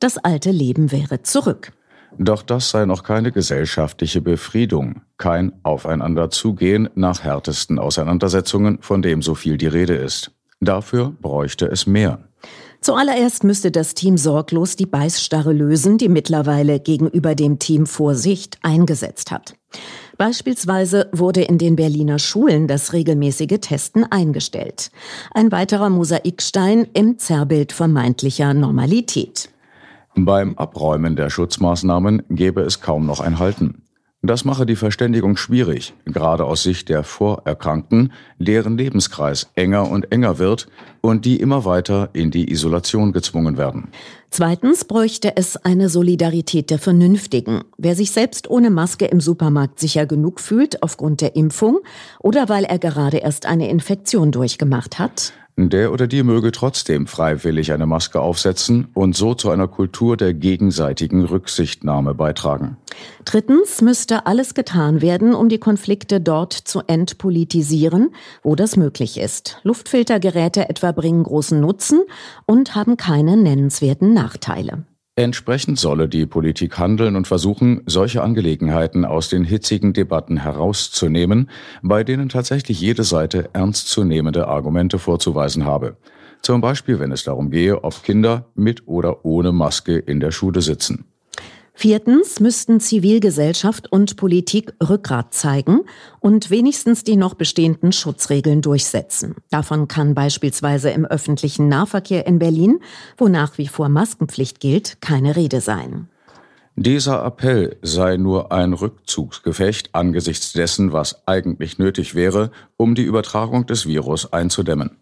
das 0.00 0.18
alte 0.18 0.50
Leben 0.50 0.92
wäre 0.92 1.22
zurück. 1.22 1.72
Doch 2.18 2.42
das 2.42 2.70
sei 2.70 2.86
noch 2.86 3.02
keine 3.02 3.32
gesellschaftliche 3.32 4.20
Befriedung, 4.20 5.02
kein 5.18 5.52
Aufeinanderzugehen 5.62 6.88
nach 6.94 7.22
härtesten 7.22 7.78
Auseinandersetzungen, 7.78 8.78
von 8.80 9.02
dem 9.02 9.22
so 9.22 9.34
viel 9.34 9.58
die 9.58 9.66
Rede 9.66 9.94
ist. 9.94 10.30
Dafür 10.60 11.14
bräuchte 11.20 11.66
es 11.66 11.86
mehr. 11.86 12.20
Zuallererst 12.80 13.42
müsste 13.44 13.70
das 13.70 13.94
Team 13.94 14.16
sorglos 14.16 14.76
die 14.76 14.86
Beißstarre 14.86 15.52
lösen, 15.52 15.98
die 15.98 16.08
mittlerweile 16.08 16.78
gegenüber 16.78 17.34
dem 17.34 17.58
Team 17.58 17.86
Vorsicht 17.86 18.58
eingesetzt 18.62 19.30
hat. 19.30 19.56
Beispielsweise 20.16 21.08
wurde 21.12 21.42
in 21.42 21.58
den 21.58 21.76
Berliner 21.76 22.18
Schulen 22.18 22.68
das 22.68 22.92
regelmäßige 22.92 23.58
Testen 23.60 24.04
eingestellt. 24.04 24.90
Ein 25.32 25.52
weiterer 25.52 25.90
Mosaikstein 25.90 26.86
im 26.94 27.18
Zerrbild 27.18 27.72
vermeintlicher 27.72 28.54
Normalität. 28.54 29.50
Beim 30.18 30.56
Abräumen 30.56 31.14
der 31.14 31.28
Schutzmaßnahmen 31.28 32.22
gäbe 32.30 32.62
es 32.62 32.80
kaum 32.80 33.04
noch 33.04 33.20
ein 33.20 33.38
Halten. 33.38 33.82
Das 34.22 34.46
mache 34.46 34.64
die 34.64 34.74
Verständigung 34.74 35.36
schwierig, 35.36 35.92
gerade 36.06 36.46
aus 36.46 36.62
Sicht 36.62 36.88
der 36.88 37.04
Vorerkrankten, 37.04 38.12
deren 38.38 38.78
Lebenskreis 38.78 39.50
enger 39.54 39.90
und 39.90 40.10
enger 40.10 40.38
wird 40.38 40.68
und 41.02 41.26
die 41.26 41.38
immer 41.38 41.66
weiter 41.66 42.08
in 42.14 42.30
die 42.30 42.50
Isolation 42.50 43.12
gezwungen 43.12 43.58
werden. 43.58 43.88
Zweitens 44.30 44.86
bräuchte 44.86 45.36
es 45.36 45.56
eine 45.58 45.90
Solidarität 45.90 46.70
der 46.70 46.78
Vernünftigen. 46.78 47.60
Wer 47.76 47.94
sich 47.94 48.10
selbst 48.10 48.48
ohne 48.48 48.70
Maske 48.70 49.04
im 49.04 49.20
Supermarkt 49.20 49.78
sicher 49.78 50.06
genug 50.06 50.40
fühlt 50.40 50.82
aufgrund 50.82 51.20
der 51.20 51.36
Impfung 51.36 51.80
oder 52.18 52.48
weil 52.48 52.64
er 52.64 52.78
gerade 52.78 53.18
erst 53.18 53.44
eine 53.44 53.68
Infektion 53.68 54.32
durchgemacht 54.32 54.98
hat, 54.98 55.34
der 55.56 55.92
oder 55.92 56.06
die 56.06 56.22
möge 56.22 56.52
trotzdem 56.52 57.06
freiwillig 57.06 57.72
eine 57.72 57.86
Maske 57.86 58.20
aufsetzen 58.20 58.88
und 58.92 59.16
so 59.16 59.34
zu 59.34 59.50
einer 59.50 59.68
Kultur 59.68 60.16
der 60.16 60.34
gegenseitigen 60.34 61.24
Rücksichtnahme 61.24 62.14
beitragen. 62.14 62.76
Drittens 63.24 63.80
müsste 63.80 64.26
alles 64.26 64.54
getan 64.54 65.00
werden, 65.00 65.34
um 65.34 65.48
die 65.48 65.58
Konflikte 65.58 66.20
dort 66.20 66.52
zu 66.52 66.82
entpolitisieren, 66.86 68.10
wo 68.42 68.54
das 68.54 68.76
möglich 68.76 69.18
ist. 69.18 69.58
Luftfiltergeräte 69.62 70.68
etwa 70.68 70.92
bringen 70.92 71.24
großen 71.24 71.58
Nutzen 71.58 72.02
und 72.44 72.74
haben 72.74 72.96
keine 72.96 73.36
nennenswerten 73.36 74.12
Nachteile. 74.12 74.84
Entsprechend 75.18 75.78
solle 75.78 76.10
die 76.10 76.26
Politik 76.26 76.76
handeln 76.76 77.16
und 77.16 77.26
versuchen, 77.26 77.80
solche 77.86 78.22
Angelegenheiten 78.22 79.06
aus 79.06 79.30
den 79.30 79.44
hitzigen 79.44 79.94
Debatten 79.94 80.36
herauszunehmen, 80.36 81.48
bei 81.80 82.04
denen 82.04 82.28
tatsächlich 82.28 82.82
jede 82.82 83.02
Seite 83.02 83.48
ernstzunehmende 83.54 84.46
Argumente 84.46 84.98
vorzuweisen 84.98 85.64
habe. 85.64 85.96
Zum 86.42 86.60
Beispiel, 86.60 86.98
wenn 86.98 87.12
es 87.12 87.24
darum 87.24 87.50
gehe, 87.50 87.82
ob 87.82 88.02
Kinder 88.02 88.50
mit 88.54 88.86
oder 88.86 89.24
ohne 89.24 89.52
Maske 89.52 89.96
in 89.96 90.20
der 90.20 90.32
Schule 90.32 90.60
sitzen. 90.60 91.06
Viertens 91.78 92.40
müssten 92.40 92.80
Zivilgesellschaft 92.80 93.92
und 93.92 94.16
Politik 94.16 94.72
Rückgrat 94.82 95.34
zeigen 95.34 95.82
und 96.20 96.48
wenigstens 96.48 97.04
die 97.04 97.16
noch 97.16 97.34
bestehenden 97.34 97.92
Schutzregeln 97.92 98.62
durchsetzen. 98.62 99.34
Davon 99.50 99.86
kann 99.86 100.14
beispielsweise 100.14 100.88
im 100.88 101.04
öffentlichen 101.04 101.68
Nahverkehr 101.68 102.26
in 102.26 102.38
Berlin, 102.38 102.80
wo 103.18 103.28
nach 103.28 103.58
wie 103.58 103.68
vor 103.68 103.90
Maskenpflicht 103.90 104.58
gilt, 104.58 105.02
keine 105.02 105.36
Rede 105.36 105.60
sein. 105.60 106.08
Dieser 106.76 107.22
Appell 107.22 107.76
sei 107.82 108.16
nur 108.16 108.52
ein 108.52 108.72
Rückzugsgefecht 108.72 109.94
angesichts 109.94 110.54
dessen, 110.54 110.94
was 110.94 111.28
eigentlich 111.28 111.78
nötig 111.78 112.14
wäre, 112.14 112.52
um 112.78 112.94
die 112.94 113.04
Übertragung 113.04 113.66
des 113.66 113.84
Virus 113.86 114.32
einzudämmen. 114.32 114.96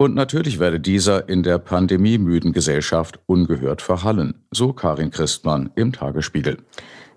Und 0.00 0.14
natürlich 0.14 0.60
werde 0.60 0.78
dieser 0.78 1.28
in 1.28 1.42
der 1.42 1.58
pandemiemüden 1.58 2.52
Gesellschaft 2.52 3.18
ungehört 3.26 3.82
verhallen, 3.82 4.34
so 4.52 4.72
Karin 4.72 5.10
Christmann 5.10 5.70
im 5.74 5.92
Tagesspiegel. 5.92 6.58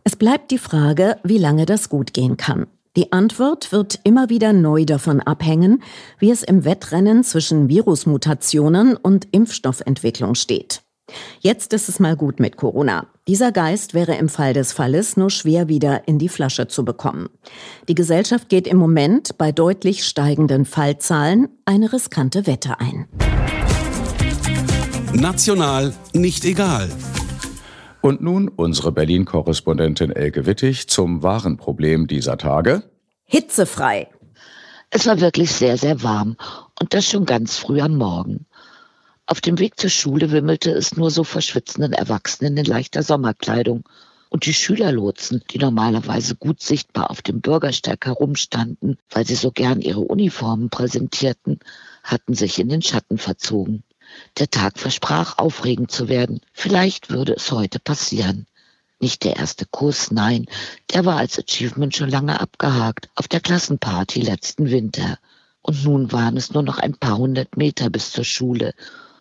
Es 0.04 0.16
bleibt 0.16 0.50
die 0.50 0.58
Frage, 0.58 1.18
wie 1.24 1.38
lange 1.38 1.68
das 1.68 1.90
gut 1.90 2.12
gehen 2.12 2.38
kann. 2.38 2.66
Die 2.98 3.14
Antwort 3.14 3.72
wird 3.72 4.00
immer 4.04 4.30
wieder 4.30 4.52
neu 4.52 4.84
davon 4.86 5.22
abhängen, 5.22 5.84
wie 6.18 6.32
es 6.32 6.42
im 6.42 6.66
Wettrennen 6.66 7.24
zwischen 7.24 7.70
Virusmutationen 7.70 8.98
und 8.98 9.28
Impfstoffentwicklung 9.32 10.34
steht. 10.34 10.82
Jetzt 11.40 11.74
ist 11.74 11.90
es 11.90 12.00
mal 12.00 12.16
gut 12.16 12.40
mit 12.40 12.58
Corona. 12.58 13.08
Dieser 13.28 13.52
Geist 13.52 13.94
wäre 13.94 14.16
im 14.16 14.30
Fall 14.30 14.54
des 14.54 14.74
Falles 14.74 15.18
nur 15.18 15.30
schwer 15.30 15.68
wieder 15.68 16.08
in 16.08 16.20
die 16.20 16.30
Flasche 16.30 16.68
zu 16.68 16.84
bekommen. 16.86 17.30
Die 17.88 17.96
Gesellschaft 17.96 18.50
geht 18.50 18.68
im 18.68 18.78
Moment 18.78 19.38
bei 19.38 19.52
deutlich 19.52 20.06
steigenden 20.06 20.66
Fallzahlen 20.66 21.50
eine 21.66 21.94
riskante 21.94 22.48
Wette 22.48 22.80
ein. 22.80 23.08
National 25.14 25.94
nicht 26.14 26.46
egal. 26.46 26.90
Und 28.02 28.22
nun 28.22 28.48
unsere 28.48 28.92
Berlin-Korrespondentin 28.92 30.12
Elke 30.12 30.46
Wittig 30.46 30.88
zum 30.88 31.22
wahren 31.22 31.58
Problem 31.58 32.08
dieser 32.08 32.38
Tage. 32.38 32.84
Hitzefrei. 33.26 34.08
Es 34.90 35.06
war 35.06 35.22
wirklich 35.22 35.52
sehr, 35.52 35.78
sehr 35.78 36.04
warm 36.04 36.36
und 36.80 36.94
das 36.94 37.06
schon 37.06 37.26
ganz 37.26 37.58
früh 37.58 37.80
am 37.80 37.98
Morgen. 37.98 38.46
Auf 39.32 39.40
dem 39.40 39.60
Weg 39.60 39.80
zur 39.80 39.90
Schule 39.90 40.32
wimmelte 40.32 40.72
es 40.72 40.98
nur 40.98 41.10
so 41.10 41.24
verschwitzenden 41.24 41.94
Erwachsenen 41.94 42.58
in 42.58 42.66
leichter 42.66 43.02
Sommerkleidung. 43.02 43.88
Und 44.28 44.46
die 44.46 44.54
Schülerlotsen, 44.54 45.42
die 45.52 45.58
normalerweise 45.58 46.36
gut 46.36 46.62
sichtbar 46.62 47.10
auf 47.10 47.22
dem 47.22 47.40
Bürgersteig 47.40 48.06
herumstanden, 48.06 48.98
weil 49.10 49.26
sie 49.26 49.36
so 49.36 49.52
gern 49.52 49.80
ihre 49.80 50.02
Uniformen 50.02 50.70
präsentierten, 50.70 51.62
hatten 52.04 52.34
sich 52.34 52.60
in 52.60 52.68
den 52.68 52.82
Schatten 52.82 53.18
verzogen. 53.18 53.84
Der 54.38 54.50
Tag 54.50 54.78
versprach 54.78 55.38
aufregend 55.38 55.92
zu 55.92 56.10
werden. 56.10 56.42
Vielleicht 56.52 57.10
würde 57.10 57.32
es 57.32 57.50
heute 57.54 57.80
passieren. 57.80 58.48
Nicht 59.00 59.24
der 59.24 59.38
erste 59.38 59.66
Kuss, 59.66 60.12
nein, 60.12 60.46
der 60.94 61.06
war 61.06 61.16
als 61.16 61.40
Achievement 61.40 61.96
schon 61.96 62.10
lange 62.10 62.42
abgehakt, 62.42 63.08
auf 63.16 63.30
der 63.30 63.40
Klassenparty 63.40 64.24
letzten 64.24 64.70
Winter. 64.70 65.18
Und 65.62 65.86
nun 65.86 66.12
waren 66.12 66.36
es 66.36 66.54
nur 66.54 66.64
noch 66.64 66.80
ein 66.80 66.98
paar 66.98 67.18
hundert 67.18 67.56
Meter 67.56 67.90
bis 67.90 68.12
zur 68.12 68.26
Schule. 68.26 68.74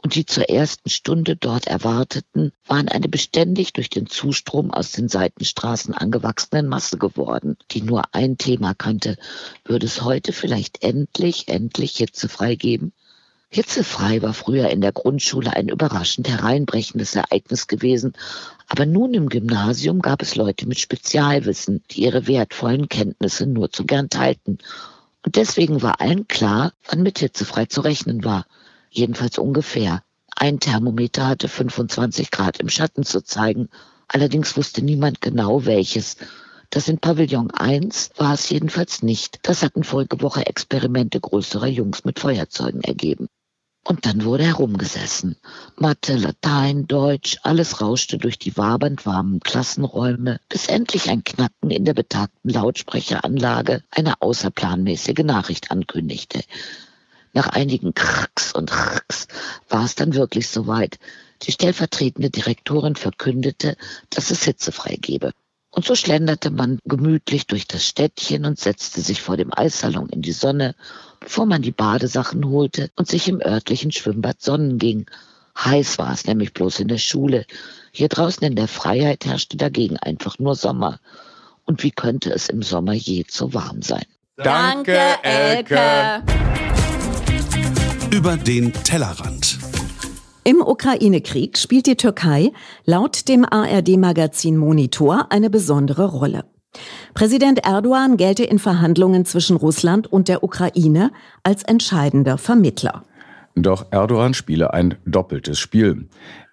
Und 0.03 0.15
die 0.15 0.25
zur 0.25 0.49
ersten 0.49 0.89
Stunde 0.89 1.37
dort 1.37 1.67
erwarteten, 1.67 2.53
waren 2.67 2.89
eine 2.89 3.09
beständig 3.09 3.75
durch 3.75 3.91
den 3.91 4.07
Zustrom 4.07 4.71
aus 4.71 4.93
den 4.93 5.09
Seitenstraßen 5.09 5.93
angewachsenen 5.93 6.69
Masse 6.69 6.97
geworden, 6.97 7.59
die 7.71 7.83
nur 7.83 8.05
ein 8.13 8.39
Thema 8.39 8.73
kannte. 8.73 9.19
Würde 9.65 9.85
es 9.85 10.03
heute 10.03 10.33
vielleicht 10.33 10.83
endlich, 10.83 11.49
endlich 11.49 11.97
hitzefrei 11.97 12.55
geben? 12.55 12.93
Hitzefrei 13.51 14.23
war 14.23 14.33
früher 14.33 14.71
in 14.71 14.81
der 14.81 14.93
Grundschule 14.93 15.55
ein 15.55 15.69
überraschend 15.69 16.29
hereinbrechendes 16.29 17.17
Ereignis 17.17 17.67
gewesen, 17.67 18.15
aber 18.69 18.87
nun 18.87 19.13
im 19.13 19.29
Gymnasium 19.29 20.01
gab 20.01 20.23
es 20.23 20.37
Leute 20.37 20.67
mit 20.67 20.79
Spezialwissen, 20.79 21.83
die 21.91 22.05
ihre 22.05 22.27
wertvollen 22.27 22.89
Kenntnisse 22.89 23.47
nur 23.47 23.71
zu 23.71 23.85
gern 23.85 24.09
teilten. 24.09 24.59
Und 25.27 25.37
deswegen 25.37 25.83
war 25.83 26.01
allen 26.01 26.29
klar, 26.29 26.73
wann 26.89 27.03
mit 27.03 27.19
hitzefrei 27.19 27.67
zu 27.67 27.81
rechnen 27.81 28.25
war. 28.25 28.47
Jedenfalls 28.91 29.39
ungefähr. 29.39 30.03
Ein 30.35 30.59
Thermometer 30.59 31.29
hatte 31.29 31.49
25 31.49 32.31
Grad 32.31 32.59
im 32.59 32.69
Schatten 32.69 33.05
zu 33.05 33.23
zeigen. 33.23 33.69
Allerdings 34.09 34.57
wusste 34.57 34.83
niemand 34.83 35.21
genau 35.21 35.65
welches. 35.65 36.17
Das 36.71 36.89
in 36.89 36.99
Pavillon 36.99 37.51
1 37.51 38.11
war 38.17 38.35
es 38.35 38.49
jedenfalls 38.51 39.03
nicht. 39.03 39.39
Das 39.43 39.63
hatten 39.63 39.85
vorige 39.85 40.21
Woche 40.23 40.47
Experimente 40.47 41.21
größerer 41.21 41.67
Jungs 41.67 42.05
mit 42.05 42.19
Feuerzeugen 42.19 42.83
ergeben. 42.83 43.29
Und 43.83 44.07
dann 44.07 44.25
wurde 44.25 44.45
herumgesessen. 44.45 45.37
Mathe, 45.77 46.17
Latein, 46.17 46.87
Deutsch, 46.87 47.39
alles 47.43 47.81
rauschte 47.81 48.19
durch 48.19 48.39
die 48.39 48.57
wabernd 48.57 49.07
warmen 49.07 49.41
Klassenräume, 49.41 50.39
bis 50.49 50.67
endlich 50.67 51.09
ein 51.09 51.25
Knacken 51.25 51.71
in 51.71 51.85
der 51.85 51.95
betagten 51.95 52.51
Lautsprecheranlage 52.51 53.83
eine 53.91 54.21
außerplanmäßige 54.21 55.25
Nachricht 55.25 55.71
ankündigte. 55.71 56.41
Nach 57.33 57.49
einigen 57.49 57.95
Kracks 57.95 58.53
und 58.53 58.71
Kracks 58.71 59.29
war 59.69 59.85
es 59.85 59.95
dann 59.95 60.15
wirklich 60.15 60.49
soweit. 60.49 60.99
Die 61.43 61.53
stellvertretende 61.53 62.31
Direktorin 62.31 62.97
verkündete, 62.97 63.77
dass 64.11 64.31
es 64.31 64.45
hitzefrei 64.45 64.97
gebe. 65.01 65.33
Und 65.71 65.87
so 65.87 65.95
schlenderte 65.95 66.51
man 66.51 66.81
gemütlich 66.85 67.47
durch 67.47 67.69
das 67.69 67.87
Städtchen 67.87 68.45
und 68.45 68.59
setzte 68.59 69.01
sich 69.01 69.23
vor 69.23 69.37
dem 69.37 69.57
Eissalon 69.57 70.09
in 70.09 70.21
die 70.21 70.33
Sonne, 70.33 70.75
bevor 71.21 71.47
man 71.47 71.63
die 71.63 71.71
Badesachen 71.71 72.45
holte 72.45 72.91
und 72.97 73.07
sich 73.07 73.29
im 73.29 73.41
örtlichen 73.41 73.93
Schwimmbad 73.93 74.43
sonnen 74.43 74.79
ging. 74.79 75.07
Heiß 75.57 75.99
war 75.99 76.13
es 76.13 76.27
nämlich 76.27 76.53
bloß 76.53 76.81
in 76.81 76.89
der 76.89 76.99
Schule. 76.99 77.47
Hier 77.93 78.09
draußen 78.09 78.43
in 78.43 78.57
der 78.57 78.69
Freiheit 78.69 79.25
herrschte 79.25 79.57
dagegen 79.57 79.97
einfach 79.97 80.39
nur 80.41 80.57
Sommer. 80.57 80.99
Und 81.65 81.85
wie 81.85 81.93
könnte 81.93 82.33
es 82.33 82.49
im 82.49 82.63
Sommer 82.63 82.95
je 82.95 83.25
zu 83.25 83.55
warm 83.55 83.83
sein? 83.83 84.07
Danke, 84.37 84.99
Elke. 85.23 86.23
Über 88.13 88.37
den 88.37 88.73
Tellerrand. 88.73 89.61
Im 90.43 90.61
Ukraine-Krieg 90.61 91.57
spielt 91.57 91.87
die 91.87 91.95
Türkei 91.95 92.51
laut 92.85 93.29
dem 93.29 93.45
ARD-Magazin 93.45 94.57
Monitor 94.57 95.27
eine 95.31 95.49
besondere 95.49 96.07
Rolle. 96.07 96.45
Präsident 97.15 97.65
Erdogan 97.65 98.17
gelte 98.17 98.43
in 98.43 98.59
Verhandlungen 98.59 99.25
zwischen 99.27 99.57
Russland 99.57 100.13
und 100.13 100.27
der 100.27 100.43
Ukraine 100.43 101.13
als 101.45 101.63
entscheidender 101.63 102.37
Vermittler. 102.37 103.05
Doch 103.55 103.87
Erdogan 103.93 104.35
spiele 104.35 104.73
ein 104.75 104.97
doppeltes 105.07 105.61
Spiel. 105.61 106.09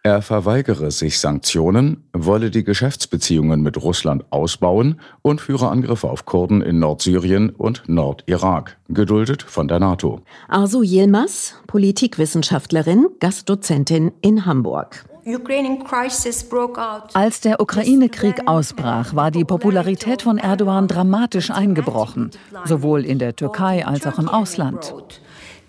Er 0.08 0.22
verweigere 0.22 0.90
sich 0.90 1.20
Sanktionen, 1.20 2.06
wolle 2.14 2.50
die 2.50 2.64
Geschäftsbeziehungen 2.64 3.60
mit 3.60 3.76
Russland 3.84 4.24
ausbauen 4.30 5.02
und 5.22 5.42
führe 5.42 5.68
Angriffe 5.68 6.10
auf 6.10 6.24
Kurden 6.24 6.62
in 6.62 6.80
Nordsyrien 6.80 7.50
und 7.50 7.84
Nordirak, 7.88 8.78
geduldet 8.88 9.44
von 9.44 9.68
der 9.68 9.82
NATO. 9.82 10.22
Arzu 10.48 10.82
Yilmaz, 10.82 11.56
Politikwissenschaftlerin, 11.68 13.08
Gastdozentin 13.20 14.14
in 14.22 14.46
Hamburg. 14.46 15.04
Als 17.14 17.42
der 17.42 17.60
Ukraine-Krieg 17.60 18.48
ausbrach, 18.48 19.14
war 19.14 19.30
die 19.30 19.44
Popularität 19.44 20.22
von 20.22 20.38
Erdogan 20.38 20.88
dramatisch 20.88 21.52
eingebrochen, 21.52 22.32
sowohl 22.64 23.04
in 23.04 23.20
der 23.20 23.36
Türkei 23.36 23.86
als 23.86 24.08
auch 24.08 24.20
im 24.20 24.30
Ausland. 24.30 24.94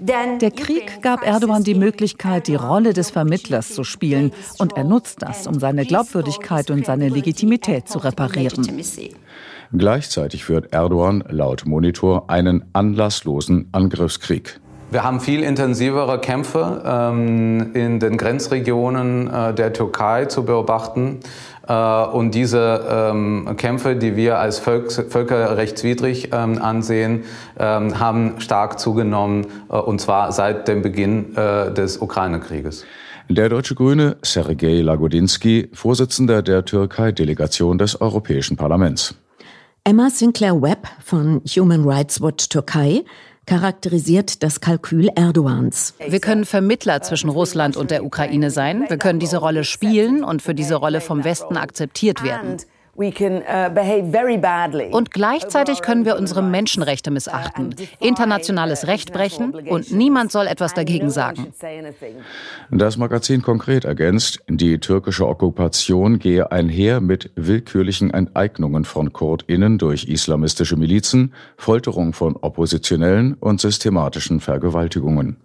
Der 0.01 0.51
Krieg 0.53 1.03
gab 1.03 1.27
Erdogan 1.27 1.65
die 1.65 1.75
Möglichkeit, 1.75 2.47
die 2.47 2.55
Rolle 2.55 2.93
des 2.93 3.11
Vermittlers 3.11 3.75
zu 3.75 3.83
spielen, 3.83 4.33
und 4.59 4.77
er 4.77 4.85
nutzt 4.85 5.23
das, 5.23 5.47
um 5.47 5.59
seine 5.59 5.85
Glaubwürdigkeit 5.85 6.71
und 6.71 6.87
seine 6.87 7.09
Legitimität 7.09 7.89
zu 7.89 7.99
reparieren. 7.99 8.67
Gleichzeitig 9.73 10.45
führt 10.45 10.73
Erdogan 10.73 11.25
laut 11.29 11.67
Monitor 11.67 12.31
einen 12.31 12.65
anlasslosen 12.73 13.69
Angriffskrieg. 13.73 14.61
Wir 14.91 15.05
haben 15.05 15.21
viel 15.21 15.43
intensivere 15.43 16.19
Kämpfe 16.19 16.83
ähm, 16.87 17.75
in 17.75 18.01
den 18.01 18.17
Grenzregionen 18.17 19.29
äh, 19.29 19.53
der 19.53 19.75
Türkei 19.75 20.25
zu 20.25 20.45
beobachten. 20.45 21.21
Äh, 21.69 22.05
und 22.07 22.35
diese 22.35 22.87
ähm, 22.91 23.55
Kämpfe, 23.57 23.95
die 23.97 24.17
wir 24.17 24.39
als 24.39 24.59
Völk 24.59 24.91
völkerrechtswidrig 24.91 26.31
ähm, 26.33 26.61
ansehen, 26.61 27.25
ähm, 27.59 28.01
haben 28.01 28.41
stark 28.41 28.81
zugenommen, 28.81 29.47
äh, 29.69 29.77
und 29.77 30.01
zwar 30.01 30.33
seit 30.33 30.67
dem 30.67 30.83
Beginn 30.83 31.37
äh, 31.37 31.73
des 31.73 31.99
Ukraine-Krieges. 31.99 32.85
Der 33.29 33.51
deutsche 33.51 33.75
Grüne 33.75 34.17
Sergei 34.23 34.81
Lagodinsky, 34.81 35.69
Vorsitzender 35.75 36.41
der 36.41 36.65
Türkei-Delegation 36.65 37.77
des 37.77 38.01
Europäischen 38.01 38.57
Parlaments. 38.57 39.15
Emma 39.85 40.09
Sinclair 40.11 40.61
Webb 40.61 40.87
von 41.05 41.43
Human 41.47 41.87
Rights 41.87 42.23
Watch 42.23 42.49
Türkei 42.49 43.05
charakterisiert 43.49 44.43
das 44.43 44.61
Kalkül 44.61 45.09
Erdogans. 45.15 45.95
Wir 46.07 46.21
können 46.21 46.45
Vermittler 46.45 47.01
zwischen 47.01 47.31
Russland 47.31 47.79
und 47.79 47.91
der 47.91 48.05
Ukraine 48.05 48.51
sein. 48.51 48.85
Wir 48.89 48.99
können 48.99 49.21
diese 49.21 49.39
Rolle 49.39 49.65
spielen 49.65 50.23
und 50.23 50.43
für 50.43 50.55
diese 50.55 50.75
Rolle 50.75 51.01
vom 51.01 51.25
Westen 51.25 51.57
akzeptiert 51.57 52.23
werden. 52.23 52.59
Uh, 52.99 54.91
und 54.91 55.13
gleichzeitig 55.13 55.83
können 55.83 56.05
wir 56.05 56.17
unsere 56.17 56.43
Menschenrechte 56.43 57.13
missachten, 57.13 57.73
internationales 58.01 58.89
Recht 58.89 59.13
brechen 59.13 59.55
und 59.55 59.93
niemand 59.93 60.33
soll 60.33 60.49
etwas 60.49 60.75
dagegen 60.75 61.09
sagen. 61.09 61.53
Das 62.73 62.97
Magazin 62.97 63.43
konkret 63.43 63.85
ergänzt, 63.85 64.41
die 64.49 64.79
türkische 64.79 65.29
Okkupation 65.29 66.19
gehe 66.19 66.51
einher 66.51 67.01
mit 67.01 67.31
willkürlichen 67.37 68.13
Enteignungen 68.13 68.85
von 68.85 69.13
KurdInnen 69.13 69.79
durch 69.79 70.07
islamistische 70.07 70.77
Milizen, 70.77 71.33
Folterung 71.57 72.15
von 72.15 72.35
Oppositionellen 72.35 73.35
und 73.35 73.61
systematischen 73.61 74.41
Vergewaltigungen. 74.41 75.37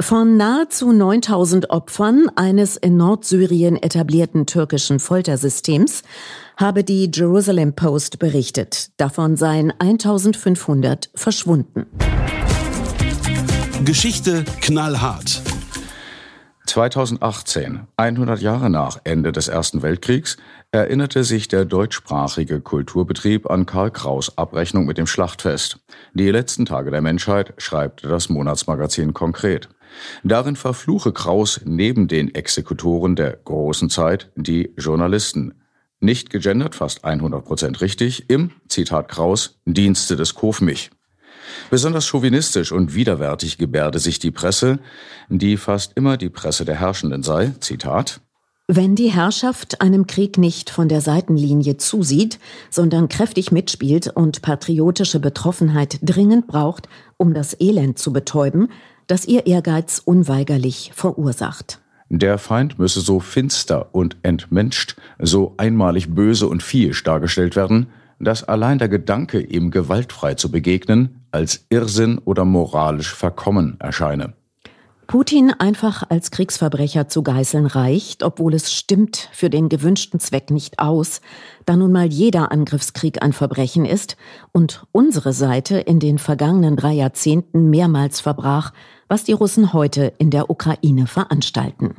Von 0.00 0.36
nahezu 0.36 0.90
9000 0.90 1.70
Opfern 1.70 2.26
eines 2.34 2.76
in 2.76 2.96
Nordsyrien 2.96 3.80
etablierten 3.80 4.46
türkischen 4.46 4.98
Foltersystems 4.98 6.02
habe 6.56 6.84
die 6.84 7.10
Jerusalem 7.12 7.74
Post 7.74 8.18
berichtet. 8.18 8.90
Davon 8.96 9.36
seien 9.36 9.72
1500 9.78 11.10
verschwunden. 11.14 11.86
Geschichte 13.84 14.44
knallhart. 14.62 15.42
2018, 16.66 17.86
100 17.96 18.40
Jahre 18.40 18.70
nach 18.70 18.98
Ende 19.04 19.32
des 19.32 19.48
Ersten 19.48 19.82
Weltkriegs, 19.82 20.36
erinnerte 20.72 21.24
sich 21.24 21.48
der 21.48 21.64
deutschsprachige 21.64 22.60
Kulturbetrieb 22.60 23.48
an 23.48 23.66
Karl 23.66 23.90
Kraus 23.90 24.36
Abrechnung 24.36 24.84
mit 24.86 24.98
dem 24.98 25.06
Schlachtfest. 25.06 25.78
Die 26.12 26.30
letzten 26.30 26.66
Tage 26.66 26.90
der 26.90 27.02
Menschheit 27.02 27.54
schreibt 27.58 28.04
das 28.04 28.28
Monatsmagazin 28.28 29.14
konkret. 29.14 29.68
Darin 30.24 30.56
verfluche 30.56 31.12
Kraus 31.12 31.60
neben 31.64 32.08
den 32.08 32.34
Exekutoren 32.34 33.14
der 33.14 33.38
großen 33.44 33.88
Zeit 33.88 34.30
die 34.34 34.74
Journalisten. 34.76 35.54
Nicht 36.00 36.30
gegendert, 36.30 36.74
fast 36.74 37.04
100 37.04 37.44
Prozent 37.44 37.80
richtig, 37.80 38.28
im, 38.28 38.50
Zitat 38.68 39.08
Kraus, 39.08 39.58
Dienste 39.64 40.16
des 40.16 40.34
Kofmich. 40.34 40.90
Besonders 41.70 42.06
chauvinistisch 42.06 42.72
und 42.72 42.94
widerwärtig 42.94 43.56
gebärde 43.56 43.98
sich 43.98 44.18
die 44.18 44.30
Presse, 44.30 44.78
die 45.28 45.56
fast 45.56 45.92
immer 45.94 46.16
die 46.16 46.28
Presse 46.28 46.64
der 46.64 46.80
Herrschenden 46.80 47.22
sei, 47.22 47.52
Zitat, 47.60 48.20
wenn 48.68 48.96
die 48.96 49.12
Herrschaft 49.12 49.80
einem 49.80 50.08
Krieg 50.08 50.38
nicht 50.38 50.70
von 50.70 50.88
der 50.88 51.00
Seitenlinie 51.00 51.76
zusieht, 51.76 52.40
sondern 52.68 53.08
kräftig 53.08 53.52
mitspielt 53.52 54.08
und 54.08 54.42
patriotische 54.42 55.20
Betroffenheit 55.20 56.00
dringend 56.02 56.48
braucht, 56.48 56.88
um 57.16 57.32
das 57.32 57.56
Elend 57.60 58.00
zu 58.00 58.12
betäuben, 58.12 58.68
das 59.06 59.24
ihr 59.24 59.46
Ehrgeiz 59.46 60.02
unweigerlich 60.04 60.90
verursacht. 60.96 61.80
Der 62.08 62.38
Feind 62.38 62.78
müsse 62.78 63.00
so 63.00 63.18
finster 63.18 63.88
und 63.92 64.16
entmenscht, 64.22 64.96
so 65.18 65.54
einmalig 65.56 66.14
böse 66.14 66.48
und 66.48 66.62
viehisch 66.62 67.02
dargestellt 67.02 67.56
werden, 67.56 67.88
dass 68.20 68.44
allein 68.44 68.78
der 68.78 68.88
Gedanke, 68.88 69.40
ihm 69.40 69.70
gewaltfrei 69.70 70.34
zu 70.34 70.50
begegnen, 70.50 71.22
als 71.32 71.66
Irrsinn 71.68 72.18
oder 72.18 72.44
moralisch 72.44 73.12
verkommen 73.14 73.76
erscheine. 73.80 74.34
Putin 75.06 75.52
einfach 75.52 76.02
als 76.08 76.32
Kriegsverbrecher 76.32 77.06
zu 77.06 77.22
geißeln 77.22 77.66
reicht, 77.66 78.24
obwohl 78.24 78.54
es 78.54 78.72
stimmt 78.72 79.28
für 79.32 79.48
den 79.48 79.68
gewünschten 79.68 80.18
Zweck 80.18 80.50
nicht 80.50 80.80
aus, 80.80 81.20
da 81.64 81.76
nun 81.76 81.92
mal 81.92 82.06
jeder 82.06 82.50
Angriffskrieg 82.50 83.22
ein 83.22 83.32
Verbrechen 83.32 83.84
ist 83.84 84.16
und 84.50 84.84
unsere 84.90 85.32
Seite 85.32 85.78
in 85.78 86.00
den 86.00 86.18
vergangenen 86.18 86.74
drei 86.74 86.92
Jahrzehnten 86.92 87.70
mehrmals 87.70 88.20
verbrach, 88.20 88.72
was 89.08 89.24
die 89.24 89.32
Russen 89.32 89.72
heute 89.72 90.12
in 90.18 90.30
der 90.30 90.50
Ukraine 90.50 91.06
veranstalten. 91.06 91.96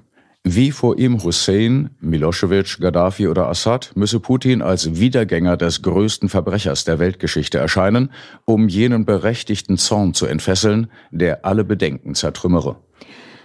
Wie 0.49 0.71
vor 0.71 0.97
ihm 0.97 1.23
Hussein, 1.23 1.89
Milosevic, 1.99 2.77
Gaddafi 2.79 3.27
oder 3.27 3.49
Assad 3.49 3.91
müsse 3.95 4.21
Putin 4.21 4.61
als 4.61 4.97
Wiedergänger 4.97 5.57
des 5.57 5.81
größten 5.81 6.29
Verbrechers 6.29 6.85
der 6.85 6.99
Weltgeschichte 6.99 7.57
erscheinen, 7.57 8.11
um 8.45 8.69
jenen 8.69 9.03
berechtigten 9.03 9.77
Zorn 9.77 10.13
zu 10.13 10.25
entfesseln, 10.25 10.87
der 11.11 11.43
alle 11.43 11.65
Bedenken 11.65 12.15
zertrümmere. 12.15 12.77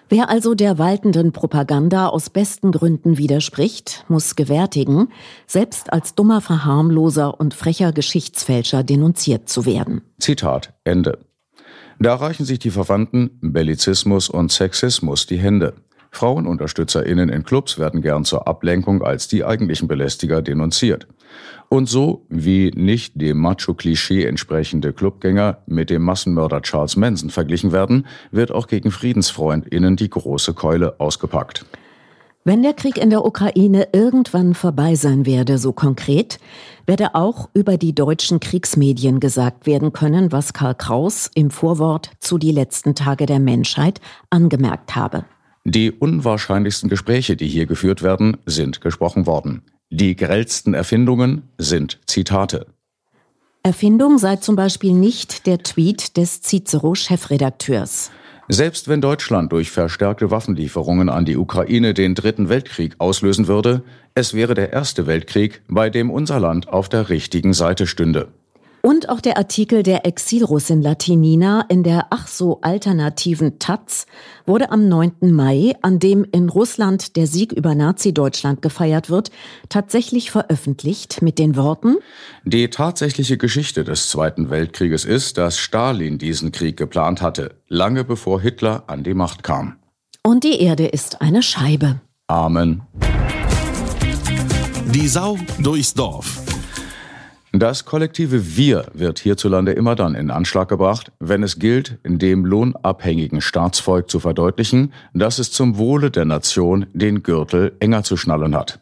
Wer 0.08 0.28
also 0.28 0.54
der 0.54 0.78
waltenden 0.78 1.32
Propaganda 1.32 2.06
aus 2.06 2.30
besten 2.30 2.70
Gründen 2.70 3.18
widerspricht, 3.18 4.04
muss 4.08 4.36
gewärtigen, 4.36 5.08
selbst 5.46 5.92
als 5.92 6.14
dummer 6.14 6.40
Verharmloser 6.40 7.40
und 7.40 7.54
frecher 7.54 7.92
Geschichtsfälscher 7.92 8.84
denunziert 8.84 9.48
zu 9.48 9.66
werden. 9.66 10.02
Zitat 10.20 10.74
Ende. 10.84 11.18
Da 12.02 12.16
reichen 12.16 12.44
sich 12.44 12.58
die 12.58 12.72
Verwandten 12.72 13.38
Bellizismus 13.40 14.28
und 14.28 14.50
Sexismus 14.50 15.26
die 15.26 15.36
Hände. 15.36 15.74
FrauenunterstützerInnen 16.10 17.28
in 17.28 17.44
Clubs 17.44 17.78
werden 17.78 18.02
gern 18.02 18.24
zur 18.24 18.48
Ablenkung 18.48 19.04
als 19.04 19.28
die 19.28 19.44
eigentlichen 19.44 19.86
Belästiger 19.86 20.42
denunziert. 20.42 21.06
Und 21.68 21.88
so 21.88 22.26
wie 22.28 22.72
nicht 22.74 23.12
dem 23.20 23.38
Macho-Klischee 23.38 24.24
entsprechende 24.24 24.92
Clubgänger 24.92 25.58
mit 25.66 25.90
dem 25.90 26.02
Massenmörder 26.02 26.62
Charles 26.62 26.96
Manson 26.96 27.30
verglichen 27.30 27.70
werden, 27.70 28.08
wird 28.32 28.50
auch 28.50 28.66
gegen 28.66 28.90
FriedensfreundInnen 28.90 29.94
die 29.94 30.10
große 30.10 30.54
Keule 30.54 30.98
ausgepackt. 30.98 31.64
Wenn 32.44 32.64
der 32.64 32.74
Krieg 32.74 32.98
in 32.98 33.10
der 33.10 33.24
Ukraine 33.24 33.86
irgendwann 33.92 34.54
vorbei 34.54 34.96
sein 34.96 35.26
werde, 35.26 35.58
so 35.58 35.72
konkret, 35.72 36.40
werde 36.86 37.14
auch 37.14 37.48
über 37.54 37.76
die 37.76 37.94
deutschen 37.94 38.40
Kriegsmedien 38.40 39.20
gesagt 39.20 39.64
werden 39.64 39.92
können, 39.92 40.32
was 40.32 40.52
Karl 40.52 40.74
Kraus 40.74 41.30
im 41.34 41.52
Vorwort 41.52 42.10
zu 42.18 42.38
Die 42.38 42.50
letzten 42.50 42.96
Tage 42.96 43.26
der 43.26 43.38
Menschheit 43.38 44.00
angemerkt 44.30 44.96
habe. 44.96 45.24
Die 45.64 45.92
unwahrscheinlichsten 45.92 46.90
Gespräche, 46.90 47.36
die 47.36 47.46
hier 47.46 47.66
geführt 47.66 48.02
werden, 48.02 48.36
sind 48.44 48.80
gesprochen 48.80 49.26
worden. 49.26 49.62
Die 49.90 50.16
grellsten 50.16 50.74
Erfindungen 50.74 51.48
sind 51.58 52.00
Zitate. 52.06 52.66
Erfindung 53.62 54.18
sei 54.18 54.34
zum 54.36 54.56
Beispiel 54.56 54.94
nicht 54.94 55.46
der 55.46 55.58
Tweet 55.58 56.16
des 56.16 56.42
Cicero-Chefredakteurs. 56.42 58.10
Selbst 58.48 58.88
wenn 58.88 59.00
Deutschland 59.00 59.52
durch 59.52 59.70
verstärkte 59.70 60.30
Waffenlieferungen 60.30 61.08
an 61.08 61.24
die 61.24 61.36
Ukraine 61.36 61.94
den 61.94 62.14
Dritten 62.14 62.48
Weltkrieg 62.48 62.96
auslösen 62.98 63.46
würde, 63.46 63.82
es 64.14 64.34
wäre 64.34 64.54
der 64.54 64.72
Erste 64.72 65.06
Weltkrieg, 65.06 65.62
bei 65.68 65.90
dem 65.90 66.10
unser 66.10 66.40
Land 66.40 66.68
auf 66.68 66.88
der 66.88 67.08
richtigen 67.08 67.52
Seite 67.52 67.86
stünde. 67.86 68.28
Und 68.84 69.08
auch 69.08 69.20
der 69.20 69.38
Artikel 69.38 69.84
der 69.84 70.04
Exilrussin 70.06 70.82
Latinina 70.82 71.64
in 71.68 71.84
der 71.84 72.08
ach 72.10 72.26
so 72.26 72.60
alternativen 72.62 73.60
Taz 73.60 74.06
wurde 74.44 74.72
am 74.72 74.88
9. 74.88 75.32
Mai, 75.32 75.76
an 75.82 76.00
dem 76.00 76.26
in 76.32 76.48
Russland 76.48 77.14
der 77.14 77.28
Sieg 77.28 77.52
über 77.52 77.76
Nazi-Deutschland 77.76 78.60
gefeiert 78.60 79.08
wird, 79.08 79.30
tatsächlich 79.68 80.32
veröffentlicht 80.32 81.22
mit 81.22 81.38
den 81.38 81.54
Worten 81.54 81.98
Die 82.44 82.70
tatsächliche 82.70 83.38
Geschichte 83.38 83.84
des 83.84 84.10
Zweiten 84.10 84.50
Weltkrieges 84.50 85.04
ist, 85.04 85.38
dass 85.38 85.58
Stalin 85.58 86.18
diesen 86.18 86.50
Krieg 86.50 86.76
geplant 86.76 87.22
hatte, 87.22 87.54
lange 87.68 88.02
bevor 88.02 88.40
Hitler 88.40 88.82
an 88.88 89.04
die 89.04 89.14
Macht 89.14 89.44
kam. 89.44 89.76
Und 90.24 90.42
die 90.42 90.60
Erde 90.60 90.86
ist 90.86 91.20
eine 91.20 91.44
Scheibe. 91.44 92.00
Amen. 92.26 92.82
Die 94.92 95.06
Sau 95.06 95.38
durchs 95.60 95.94
Dorf. 95.94 96.41
Das 97.54 97.84
kollektive 97.84 98.56
Wir 98.56 98.86
wird 98.94 99.18
hierzulande 99.18 99.72
immer 99.72 99.94
dann 99.94 100.14
in 100.14 100.30
Anschlag 100.30 100.70
gebracht, 100.70 101.12
wenn 101.20 101.42
es 101.42 101.58
gilt, 101.58 101.98
dem 102.02 102.46
lohnabhängigen 102.46 103.42
Staatsvolk 103.42 104.08
zu 104.10 104.20
verdeutlichen, 104.20 104.94
dass 105.12 105.38
es 105.38 105.52
zum 105.52 105.76
Wohle 105.76 106.10
der 106.10 106.24
Nation 106.24 106.86
den 106.94 107.22
Gürtel 107.22 107.76
enger 107.78 108.04
zu 108.04 108.16
schnallen 108.16 108.56
hat. 108.56 108.80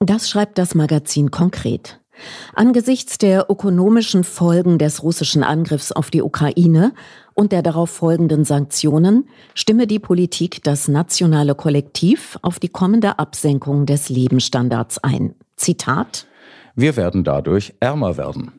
Das 0.00 0.28
schreibt 0.28 0.58
das 0.58 0.74
Magazin 0.74 1.30
konkret. 1.30 2.00
Angesichts 2.54 3.18
der 3.18 3.46
ökonomischen 3.48 4.24
Folgen 4.24 4.78
des 4.78 5.04
russischen 5.04 5.44
Angriffs 5.44 5.92
auf 5.92 6.10
die 6.10 6.22
Ukraine 6.22 6.94
und 7.34 7.52
der 7.52 7.62
darauf 7.62 7.90
folgenden 7.90 8.44
Sanktionen 8.44 9.28
stimme 9.54 9.86
die 9.86 10.00
Politik 10.00 10.64
das 10.64 10.88
nationale 10.88 11.54
Kollektiv 11.54 12.36
auf 12.42 12.58
die 12.58 12.68
kommende 12.68 13.20
Absenkung 13.20 13.86
des 13.86 14.08
Lebensstandards 14.08 14.98
ein. 14.98 15.36
Zitat 15.54 16.26
wir 16.78 16.96
werden 16.96 17.24
dadurch 17.24 17.74
ärmer 17.80 18.16
werden. 18.16 18.52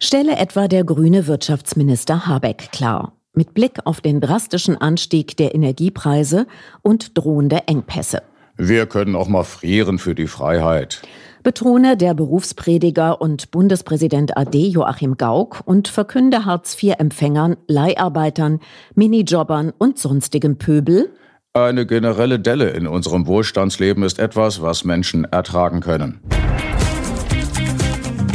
Stelle 0.00 0.36
etwa 0.36 0.66
der 0.66 0.82
grüne 0.82 1.28
Wirtschaftsminister 1.28 2.26
Habeck 2.26 2.70
klar. 2.72 3.12
Mit 3.34 3.54
Blick 3.54 3.78
auf 3.84 4.00
den 4.00 4.20
drastischen 4.20 4.76
Anstieg 4.76 5.36
der 5.36 5.54
Energiepreise 5.54 6.46
und 6.82 7.16
drohende 7.16 7.68
Engpässe. 7.68 8.22
Wir 8.56 8.86
können 8.86 9.14
auch 9.14 9.28
mal 9.28 9.44
frieren 9.44 9.98
für 9.98 10.14
die 10.14 10.26
Freiheit. 10.26 11.02
Betone 11.44 11.96
der 11.96 12.14
Berufsprediger 12.14 13.20
und 13.20 13.52
Bundespräsident 13.52 14.36
AD 14.36 14.66
Joachim 14.66 15.16
Gauck 15.16 15.62
und 15.64 15.86
verkünde 15.86 16.44
Hartz-IV-Empfängern, 16.44 17.56
Leiharbeitern, 17.68 18.58
Minijobbern 18.96 19.72
und 19.78 19.98
sonstigem 19.98 20.58
Pöbel. 20.58 21.10
Eine 21.52 21.86
generelle 21.86 22.40
Delle 22.40 22.70
in 22.70 22.88
unserem 22.88 23.28
Wohlstandsleben 23.28 24.02
ist 24.02 24.18
etwas, 24.18 24.60
was 24.60 24.84
Menschen 24.84 25.24
ertragen 25.24 25.80
können. 25.80 26.20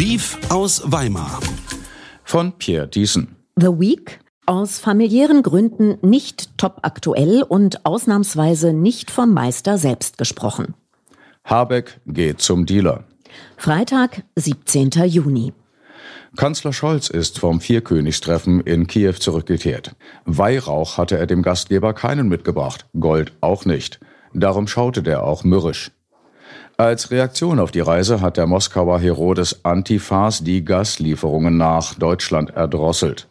Beef 0.01 0.35
aus 0.49 0.81
Weimar. 0.83 1.39
Von 2.23 2.53
Pierre 2.53 2.87
Diesen. 2.87 3.35
The 3.55 3.67
Week. 3.67 4.19
Aus 4.47 4.79
familiären 4.79 5.43
Gründen 5.43 5.99
nicht 6.01 6.57
top 6.57 6.79
aktuell 6.81 7.43
und 7.43 7.85
ausnahmsweise 7.85 8.73
nicht 8.73 9.11
vom 9.11 9.31
Meister 9.31 9.77
selbst 9.77 10.17
gesprochen. 10.17 10.73
Habeck 11.43 11.99
geht 12.07 12.41
zum 12.41 12.65
Dealer. 12.65 13.03
Freitag, 13.57 14.23
17. 14.37 14.89
Juni. 15.05 15.53
Kanzler 16.35 16.73
Scholz 16.73 17.07
ist 17.07 17.37
vom 17.37 17.61
Vierkönigstreffen 17.61 18.61
in 18.61 18.87
Kiew 18.87 19.13
zurückgekehrt. 19.19 19.95
Weihrauch 20.25 20.97
hatte 20.97 21.19
er 21.19 21.27
dem 21.27 21.43
Gastgeber 21.43 21.93
keinen 21.93 22.27
mitgebracht, 22.27 22.87
Gold 22.99 23.33
auch 23.39 23.65
nicht. 23.65 23.99
Darum 24.33 24.67
schaute 24.67 25.03
der 25.03 25.21
auch 25.21 25.43
mürrisch. 25.43 25.91
Als 26.77 27.11
Reaktion 27.11 27.59
auf 27.59 27.71
die 27.71 27.79
Reise 27.79 28.21
hat 28.21 28.37
der 28.37 28.47
Moskauer 28.47 28.99
Herodes 28.99 29.63
Antifas 29.63 30.43
die 30.43 30.65
Gaslieferungen 30.65 31.57
nach 31.57 31.93
Deutschland 31.95 32.51
erdrosselt. 32.51 33.27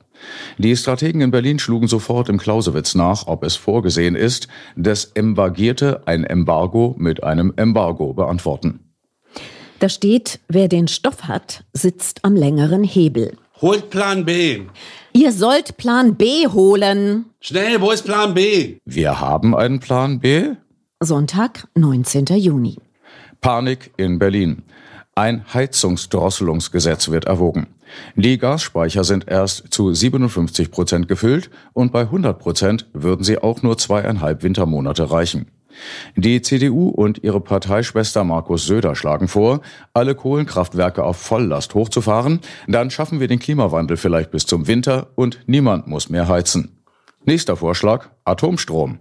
Die 0.58 0.76
Strategen 0.76 1.20
in 1.20 1.30
Berlin 1.30 1.58
schlugen 1.58 1.88
sofort 1.88 2.28
im 2.28 2.38
Clausewitz 2.38 2.94
nach, 2.94 3.26
ob 3.26 3.42
es 3.42 3.56
vorgesehen 3.56 4.14
ist, 4.14 4.48
dass 4.76 5.06
Embargierte 5.14 6.02
ein 6.06 6.24
Embargo 6.24 6.94
mit 6.98 7.24
einem 7.24 7.52
Embargo 7.56 8.12
beantworten. 8.12 8.80
Da 9.78 9.88
steht, 9.88 10.40
wer 10.48 10.68
den 10.68 10.88
Stoff 10.88 11.24
hat, 11.24 11.64
sitzt 11.72 12.24
am 12.24 12.36
längeren 12.36 12.84
Hebel. 12.84 13.36
Holt 13.62 13.90
Plan 13.90 14.24
B. 14.24 14.62
Ihr 15.12 15.32
sollt 15.32 15.76
Plan 15.78 16.16
B 16.16 16.46
holen. 16.46 17.26
Schnell, 17.40 17.80
wo 17.80 17.90
ist 17.90 18.04
Plan 18.04 18.34
B? 18.34 18.78
Wir 18.84 19.20
haben 19.20 19.56
einen 19.56 19.80
Plan 19.80 20.20
B? 20.20 20.50
Sonntag, 21.00 21.66
19. 21.74 22.26
Juni. 22.36 22.76
Panik 23.40 23.92
in 23.96 24.18
Berlin. 24.18 24.62
Ein 25.14 25.44
Heizungsdrosselungsgesetz 25.52 27.10
wird 27.10 27.24
erwogen. 27.24 27.66
Die 28.14 28.38
Gasspeicher 28.38 29.04
sind 29.04 29.28
erst 29.28 29.72
zu 29.72 29.92
57 29.92 30.70
Prozent 30.70 31.08
gefüllt 31.08 31.50
und 31.72 31.92
bei 31.92 32.02
100 32.02 32.38
Prozent 32.38 32.86
würden 32.92 33.24
sie 33.24 33.38
auch 33.38 33.62
nur 33.62 33.78
zweieinhalb 33.78 34.42
Wintermonate 34.42 35.10
reichen. 35.10 35.46
Die 36.16 36.42
CDU 36.42 36.88
und 36.88 37.22
ihre 37.22 37.40
Parteischwester 37.40 38.24
Markus 38.24 38.66
Söder 38.66 38.94
schlagen 38.94 39.28
vor, 39.28 39.60
alle 39.94 40.14
Kohlenkraftwerke 40.14 41.04
auf 41.04 41.16
Volllast 41.16 41.74
hochzufahren, 41.74 42.40
dann 42.66 42.90
schaffen 42.90 43.20
wir 43.20 43.28
den 43.28 43.38
Klimawandel 43.38 43.96
vielleicht 43.96 44.30
bis 44.30 44.46
zum 44.46 44.66
Winter 44.66 45.08
und 45.14 45.40
niemand 45.46 45.86
muss 45.86 46.10
mehr 46.10 46.28
heizen. 46.28 46.79
Nächster 47.24 47.56
Vorschlag, 47.56 48.08
Atomstrom. 48.24 48.98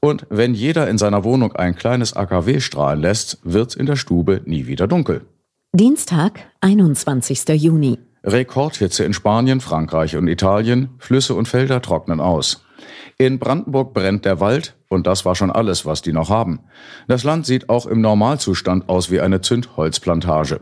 Und 0.00 0.26
wenn 0.30 0.54
jeder 0.54 0.88
in 0.88 0.98
seiner 0.98 1.24
Wohnung 1.24 1.52
ein 1.56 1.74
kleines 1.74 2.14
AKW 2.14 2.60
strahlen 2.60 3.00
lässt, 3.00 3.38
wird's 3.42 3.74
in 3.74 3.86
der 3.86 3.96
Stube 3.96 4.42
nie 4.44 4.66
wieder 4.66 4.86
dunkel. 4.86 5.26
Dienstag, 5.72 6.40
21. 6.60 7.48
Juni. 7.60 7.98
Rekordhitze 8.22 9.04
in 9.04 9.12
Spanien, 9.12 9.60
Frankreich 9.60 10.16
und 10.16 10.28
Italien, 10.28 10.90
Flüsse 10.98 11.34
und 11.34 11.48
Felder 11.48 11.82
trocknen 11.82 12.20
aus. 12.20 12.64
In 13.18 13.38
Brandenburg 13.38 13.94
brennt 13.94 14.24
der 14.24 14.40
Wald 14.40 14.76
und 14.88 15.06
das 15.06 15.24
war 15.24 15.34
schon 15.34 15.50
alles, 15.50 15.86
was 15.86 16.02
die 16.02 16.12
noch 16.12 16.28
haben. 16.28 16.60
Das 17.08 17.24
Land 17.24 17.46
sieht 17.46 17.68
auch 17.68 17.86
im 17.86 18.00
Normalzustand 18.00 18.88
aus 18.88 19.10
wie 19.10 19.20
eine 19.20 19.40
Zündholzplantage. 19.40 20.60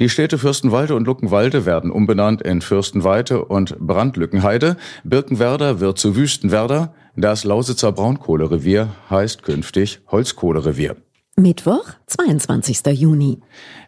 Die 0.00 0.08
Städte 0.08 0.38
Fürstenwalde 0.38 0.94
und 0.94 1.06
Luckenwalde 1.06 1.66
werden 1.66 1.90
umbenannt 1.90 2.42
in 2.42 2.60
Fürstenweite 2.60 3.44
und 3.44 3.78
Brandlückenheide. 3.78 4.76
Birkenwerder 5.04 5.80
wird 5.80 5.98
zu 5.98 6.16
Wüstenwerder. 6.16 6.94
Das 7.16 7.44
Lausitzer 7.44 7.92
Braunkohlerevier 7.92 8.88
heißt 9.10 9.42
künftig 9.42 10.00
Holzkohlerevier. 10.10 10.96
Mittwoch, 11.36 11.84
22. 12.06 12.86
Juni. 12.92 13.40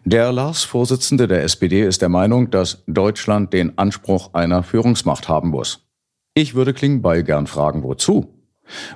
Der 0.05 0.33
Lars-Vorsitzende 0.33 1.29
der 1.29 1.45
SPD 1.45 1.83
ist 1.83 2.03
der 2.03 2.09
Meinung, 2.09 2.51
dass 2.51 2.83
Deutschland 2.89 3.53
den 3.53 3.79
Anspruch 3.79 4.35
einer 4.35 4.65
Führungsmacht 4.65 5.29
haben 5.29 5.51
muss. 5.51 5.87
Ich 6.35 6.55
würde 6.55 6.75
Klingbeil 6.75 7.23
gern 7.23 7.47
fragen, 7.47 7.83
wozu? 7.83 8.36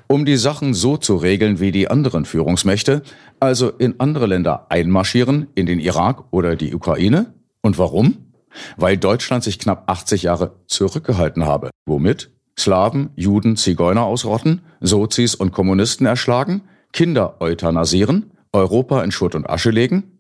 Um 0.07 0.25
die 0.25 0.37
Sachen 0.37 0.75
so 0.75 0.97
zu 0.97 1.17
regeln 1.17 1.61
wie 1.61 1.73
die 1.73 1.89
anderen 1.89 2.25
Führungsmächte, 2.25 3.03
also 3.39 3.71
in 3.71 3.99
andere 3.99 4.27
Länder 4.27 4.67
einmarschieren, 4.69 5.49
in 5.55 5.67
den 5.67 5.81
Irak 5.81 6.25
oder 6.31 6.57
die 6.57 6.75
Ukraine? 6.75 7.35
Und 7.63 7.79
warum? 7.79 8.33
Weil 8.77 8.97
Deutschland 8.97 9.45
sich 9.45 9.59
knapp 9.59 9.89
80 9.89 10.25
Jahre 10.25 10.57
zurückgehalten 10.67 11.45
habe. 11.45 11.71
Womit? 11.87 12.31
Slawen, 12.59 13.11
Juden, 13.17 13.57
Zigeuner 13.57 14.05
ausrotten, 14.05 14.61
Sozis 14.81 15.35
und 15.35 15.53
Kommunisten 15.53 16.07
erschlagen, 16.07 16.63
Kinder 16.93 17.41
euthanasieren, 17.41 18.33
Europa 18.53 19.03
in 19.03 19.13
Schutt 19.13 19.35
und 19.35 19.49
Asche 19.49 19.71
legen? 19.71 20.19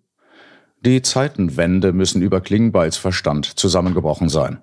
Die 0.81 1.03
Zeitenwende 1.03 1.93
müssen 1.93 2.23
über 2.23 2.41
Klingbeils 2.41 2.97
Verstand 2.97 3.45
zusammengebrochen 3.45 4.31
sein. 4.31 4.61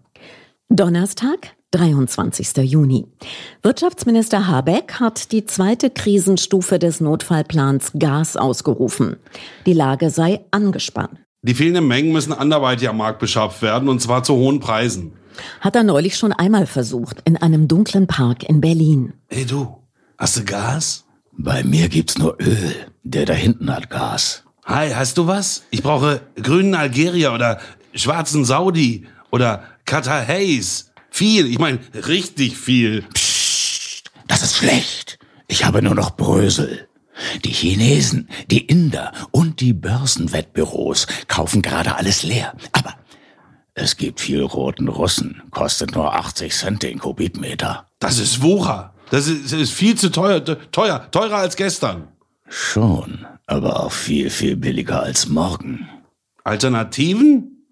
Donnerstag, 0.69 1.55
23. 1.71 2.57
Juni. 2.63 3.07
Wirtschaftsminister 3.61 4.47
Habeck 4.47 4.99
hat 4.99 5.31
die 5.31 5.45
zweite 5.45 5.89
Krisenstufe 5.89 6.79
des 6.79 7.01
Notfallplans 7.01 7.91
Gas 7.99 8.37
ausgerufen. 8.37 9.17
Die 9.65 9.73
Lage 9.73 10.09
sei 10.09 10.41
angespannt. 10.51 11.19
Die 11.41 11.53
fehlenden 11.53 11.87
Mengen 11.87 12.13
müssen 12.13 12.33
anderweitig 12.33 12.87
am 12.89 12.97
Markt 12.97 13.19
beschafft 13.19 13.61
werden, 13.61 13.89
und 13.89 14.01
zwar 14.01 14.23
zu 14.23 14.35
hohen 14.35 14.59
Preisen. 14.59 15.13
Hat 15.61 15.75
er 15.75 15.83
neulich 15.83 16.17
schon 16.17 16.33
einmal 16.33 16.65
versucht, 16.65 17.21
in 17.25 17.37
einem 17.37 17.67
dunklen 17.67 18.07
Park 18.07 18.43
in 18.43 18.61
Berlin. 18.61 19.13
Hey 19.27 19.45
du, 19.45 19.77
hast 20.17 20.37
du 20.37 20.45
Gas? 20.45 21.05
Bei 21.31 21.63
mir 21.63 21.89
gibt's 21.89 22.17
nur 22.17 22.37
Öl. 22.41 22.73
Der 23.03 23.25
da 23.25 23.33
hinten 23.33 23.73
hat 23.73 23.89
Gas. 23.89 24.43
Hi, 24.65 24.91
hast 24.93 25.17
du 25.17 25.27
was? 25.27 25.63
Ich 25.69 25.83
brauche 25.83 26.21
grünen 26.41 26.75
Algerier 26.75 27.31
oder 27.31 27.59
schwarzen 27.93 28.43
Saudi 28.43 29.05
oder 29.31 29.63
Qatar 29.85 30.27
Haze. 30.27 30.86
Viel, 31.17 31.47
ich 31.47 31.57
meine 31.57 31.79
richtig 31.95 32.55
viel. 32.55 33.01
Psst, 33.11 34.11
das 34.27 34.43
ist 34.43 34.57
schlecht. 34.57 35.17
Ich 35.47 35.65
habe 35.65 35.81
nur 35.81 35.95
noch 35.95 36.11
Brösel. 36.15 36.87
Die 37.43 37.49
Chinesen, 37.51 38.29
die 38.51 38.67
Inder 38.67 39.11
und 39.31 39.59
die 39.59 39.73
Börsenwettbüros 39.73 41.07
kaufen 41.27 41.63
gerade 41.63 41.95
alles 41.95 42.21
leer. 42.21 42.53
Aber 42.71 42.93
es 43.73 43.97
gibt 43.97 44.19
viel 44.19 44.43
roten 44.43 44.89
Russen, 44.89 45.41
kostet 45.49 45.95
nur 45.95 46.13
80 46.13 46.53
Cent 46.53 46.83
den 46.83 46.99
Kubikmeter. 46.99 47.87
Das 47.97 48.19
ist 48.19 48.43
Wucher. 48.43 48.93
Das 49.09 49.25
ist, 49.27 49.51
ist 49.51 49.73
viel 49.73 49.95
zu 49.95 50.11
teuer, 50.11 50.45
teuer, 50.71 51.09
teurer 51.09 51.37
als 51.37 51.55
gestern. 51.55 52.09
Schon, 52.47 53.25
aber 53.47 53.79
auch 53.79 53.91
viel, 53.91 54.29
viel 54.29 54.55
billiger 54.55 55.01
als 55.01 55.27
morgen. 55.27 55.89
Alternativen? 56.43 57.65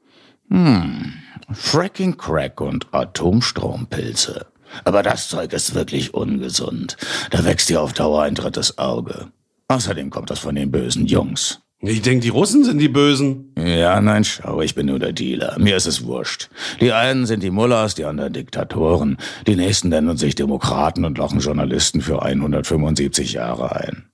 Hm, 0.50 1.14
Fracking 1.52 2.18
Crack 2.18 2.62
und 2.62 2.94
Atomstrompilze. 2.94 4.48
Aber 4.84 5.04
das 5.04 5.30
Zeug 5.30 5.54
ist 5.54 5.76
wirklich 5.76 6.14
ungesund. 6.14 6.98
Da 7.30 7.46
wächst 7.46 7.70
dir 7.70 7.82
auf 7.82 7.94
Dauer 7.94 8.24
ein 8.24 8.36
drittes 8.36 8.78
Auge. 8.78 9.28
Außerdem 9.68 10.10
kommt 10.10 10.30
das 10.30 10.40
von 10.40 10.56
den 10.56 10.72
bösen 10.72 11.06
Jungs. 11.06 11.62
Ich 11.80 12.02
denke, 12.02 12.22
die 12.22 12.30
Russen 12.30 12.64
sind 12.64 12.80
die 12.80 12.90
Bösen. 12.90 13.54
Ja, 13.58 14.02
nein, 14.02 14.24
schau, 14.24 14.62
ich 14.62 14.74
bin 14.76 14.88
nur 14.88 14.98
der 14.98 15.12
Dealer. 15.12 15.58
Mir 15.60 15.76
ist 15.76 15.86
es 15.86 16.06
wurscht. 16.06 16.50
Die 16.82 16.94
einen 16.94 17.26
sind 17.26 17.44
die 17.44 17.52
Mullahs, 17.52 17.96
die 17.96 18.06
anderen 18.06 18.34
Diktatoren. 18.34 19.18
Die 19.46 19.56
nächsten 19.56 19.90
nennen 19.90 20.18
sich 20.18 20.36
Demokraten 20.36 21.06
und 21.06 21.18
lochen 21.18 21.42
Journalisten 21.42 22.02
für 22.02 22.24
175 22.24 23.34
Jahre 23.34 23.76
ein. 23.76 24.06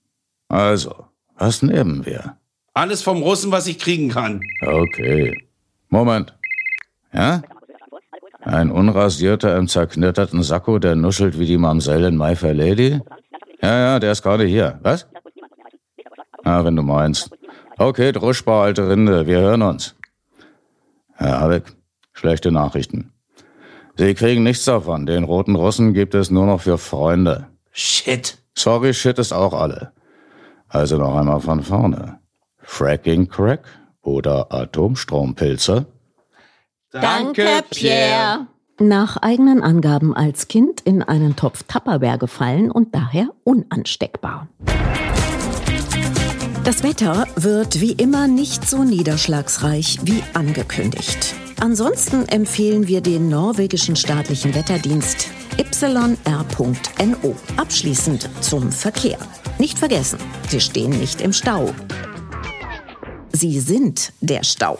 Also, 0.48 1.06
was 1.38 1.62
nehmen 1.62 2.04
wir? 2.04 2.36
Alles 2.74 3.02
vom 3.02 3.22
Russen, 3.22 3.52
was 3.52 3.66
ich 3.66 3.78
kriegen 3.78 4.10
kann. 4.10 4.42
Okay. 4.60 5.46
Moment. 5.88 6.34
Ja? 7.12 7.42
Ein 8.40 8.70
Unrasierter 8.70 9.56
im 9.56 9.68
zerknitterten 9.68 10.42
Sakko, 10.42 10.78
der 10.78 10.96
nuschelt 10.96 11.38
wie 11.38 11.46
die 11.46 11.58
Mamsell 11.58 12.04
in 12.04 12.16
My 12.16 12.34
Fair 12.34 12.54
Lady? 12.54 13.00
Ja, 13.62 13.78
ja, 13.78 13.98
der 14.00 14.12
ist 14.12 14.22
gerade 14.22 14.44
hier. 14.44 14.80
Was? 14.82 15.06
Ah, 16.42 16.64
wenn 16.64 16.74
du 16.74 16.82
meinst. 16.82 17.30
Okay, 17.78 18.10
druschbar, 18.12 18.64
alte 18.64 18.88
Rinde, 18.88 19.26
wir 19.26 19.38
hören 19.38 19.62
uns. 19.62 19.94
Herr 21.14 21.40
Habeck, 21.40 21.72
schlechte 22.12 22.50
Nachrichten. 22.50 23.12
Sie 23.96 24.14
kriegen 24.14 24.42
nichts 24.42 24.64
davon. 24.64 25.06
Den 25.06 25.24
roten 25.24 25.54
Russen 25.54 25.94
gibt 25.94 26.14
es 26.14 26.30
nur 26.30 26.46
noch 26.46 26.62
für 26.62 26.78
Freunde. 26.78 27.46
Shit. 27.70 28.38
Sorry, 28.56 28.92
shit 28.94 29.18
ist 29.18 29.32
auch 29.32 29.52
alle. 29.52 29.92
Also 30.68 30.96
noch 30.98 31.14
einmal 31.14 31.40
von 31.40 31.62
vorne. 31.62 32.18
Fracking 32.58 33.28
Crack 33.28 33.64
oder 34.02 34.52
Atomstrompilze? 34.52 35.86
Danke, 36.92 37.46
Pierre. 37.70 38.46
Nach 38.78 39.16
eigenen 39.16 39.62
Angaben 39.62 40.14
als 40.14 40.48
Kind 40.48 40.80
in 40.82 41.02
einen 41.02 41.36
Topf 41.36 41.62
Tupperware 41.64 42.18
gefallen 42.18 42.70
und 42.70 42.94
daher 42.94 43.28
unansteckbar. 43.44 44.48
Das 46.64 46.82
Wetter 46.82 47.26
wird 47.36 47.80
wie 47.80 47.92
immer 47.92 48.28
nicht 48.28 48.68
so 48.68 48.84
niederschlagsreich 48.84 50.00
wie 50.04 50.22
angekündigt. 50.34 51.34
Ansonsten 51.60 52.28
empfehlen 52.28 52.88
wir 52.88 53.00
den 53.00 53.28
norwegischen 53.28 53.96
staatlichen 53.96 54.54
Wetterdienst 54.54 55.28
yr.no. 55.58 57.36
Abschließend 57.56 58.28
zum 58.40 58.70
Verkehr. 58.70 59.18
Nicht 59.58 59.78
vergessen, 59.78 60.18
Sie 60.48 60.60
stehen 60.60 60.98
nicht 60.98 61.20
im 61.20 61.32
Stau. 61.32 61.72
Sie 63.32 63.60
sind 63.60 64.12
der 64.20 64.44
Stau. 64.44 64.78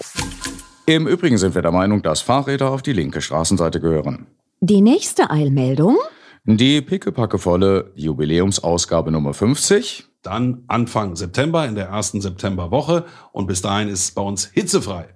Im 0.86 1.06
Übrigen 1.06 1.38
sind 1.38 1.54
wir 1.54 1.62
der 1.62 1.70
Meinung, 1.70 2.02
dass 2.02 2.22
Fahrräder 2.22 2.70
auf 2.70 2.82
die 2.82 2.92
linke 2.92 3.20
Straßenseite 3.20 3.80
gehören. 3.80 4.26
Die 4.60 4.80
nächste 4.80 5.30
Eilmeldung? 5.30 5.96
Die 6.44 6.80
pickepackevolle 6.80 7.92
Jubiläumsausgabe 7.94 9.12
Nummer 9.12 9.32
50. 9.32 10.06
Dann 10.22 10.64
Anfang 10.66 11.14
September 11.14 11.66
in 11.66 11.76
der 11.76 11.86
ersten 11.86 12.20
Septemberwoche 12.20 13.04
und 13.30 13.46
bis 13.46 13.62
dahin 13.62 13.88
ist 13.88 14.00
es 14.00 14.10
bei 14.10 14.22
uns 14.22 14.46
hitzefrei. 14.46 15.06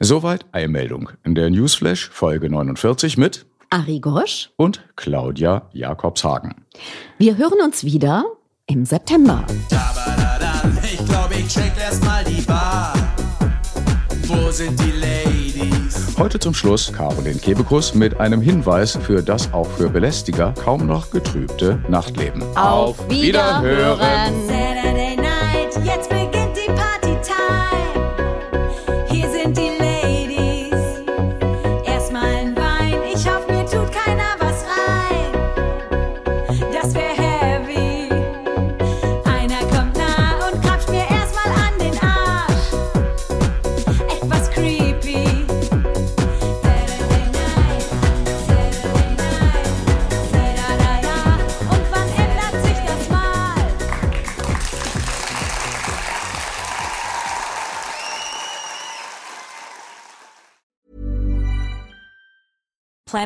Soweit 0.00 0.46
Eilmeldung 0.52 1.10
in 1.24 1.34
der 1.34 1.50
Newsflash 1.50 2.08
Folge 2.08 2.48
49 2.48 3.18
mit 3.18 3.44
Ari 3.68 4.00
Gosch 4.00 4.50
und 4.56 4.82
Claudia 4.96 5.68
Jakobshagen. 5.72 6.64
Wir 7.18 7.36
hören 7.36 7.60
uns 7.62 7.84
wieder 7.84 8.24
im 8.66 8.86
September. 8.86 9.44
Ich 10.84 11.06
glaube, 11.06 11.34
ich 11.34 11.48
check 11.48 11.72
erst 11.78 12.02
mal 12.02 12.24
die 12.24 12.40
Bar. 12.42 12.94
Heute 16.18 16.38
zum 16.38 16.52
Schluss 16.52 16.92
Caroline 16.92 17.38
Kebekus 17.38 17.94
mit 17.94 18.20
einem 18.20 18.42
Hinweis 18.42 18.98
für 19.02 19.22
das 19.22 19.50
auch 19.52 19.66
für 19.66 19.88
Belästiger 19.88 20.52
kaum 20.62 20.86
noch 20.86 21.10
getrübte 21.10 21.78
Nachtleben. 21.88 22.42
Auf 22.54 22.98
Wiederhören! 23.08 24.41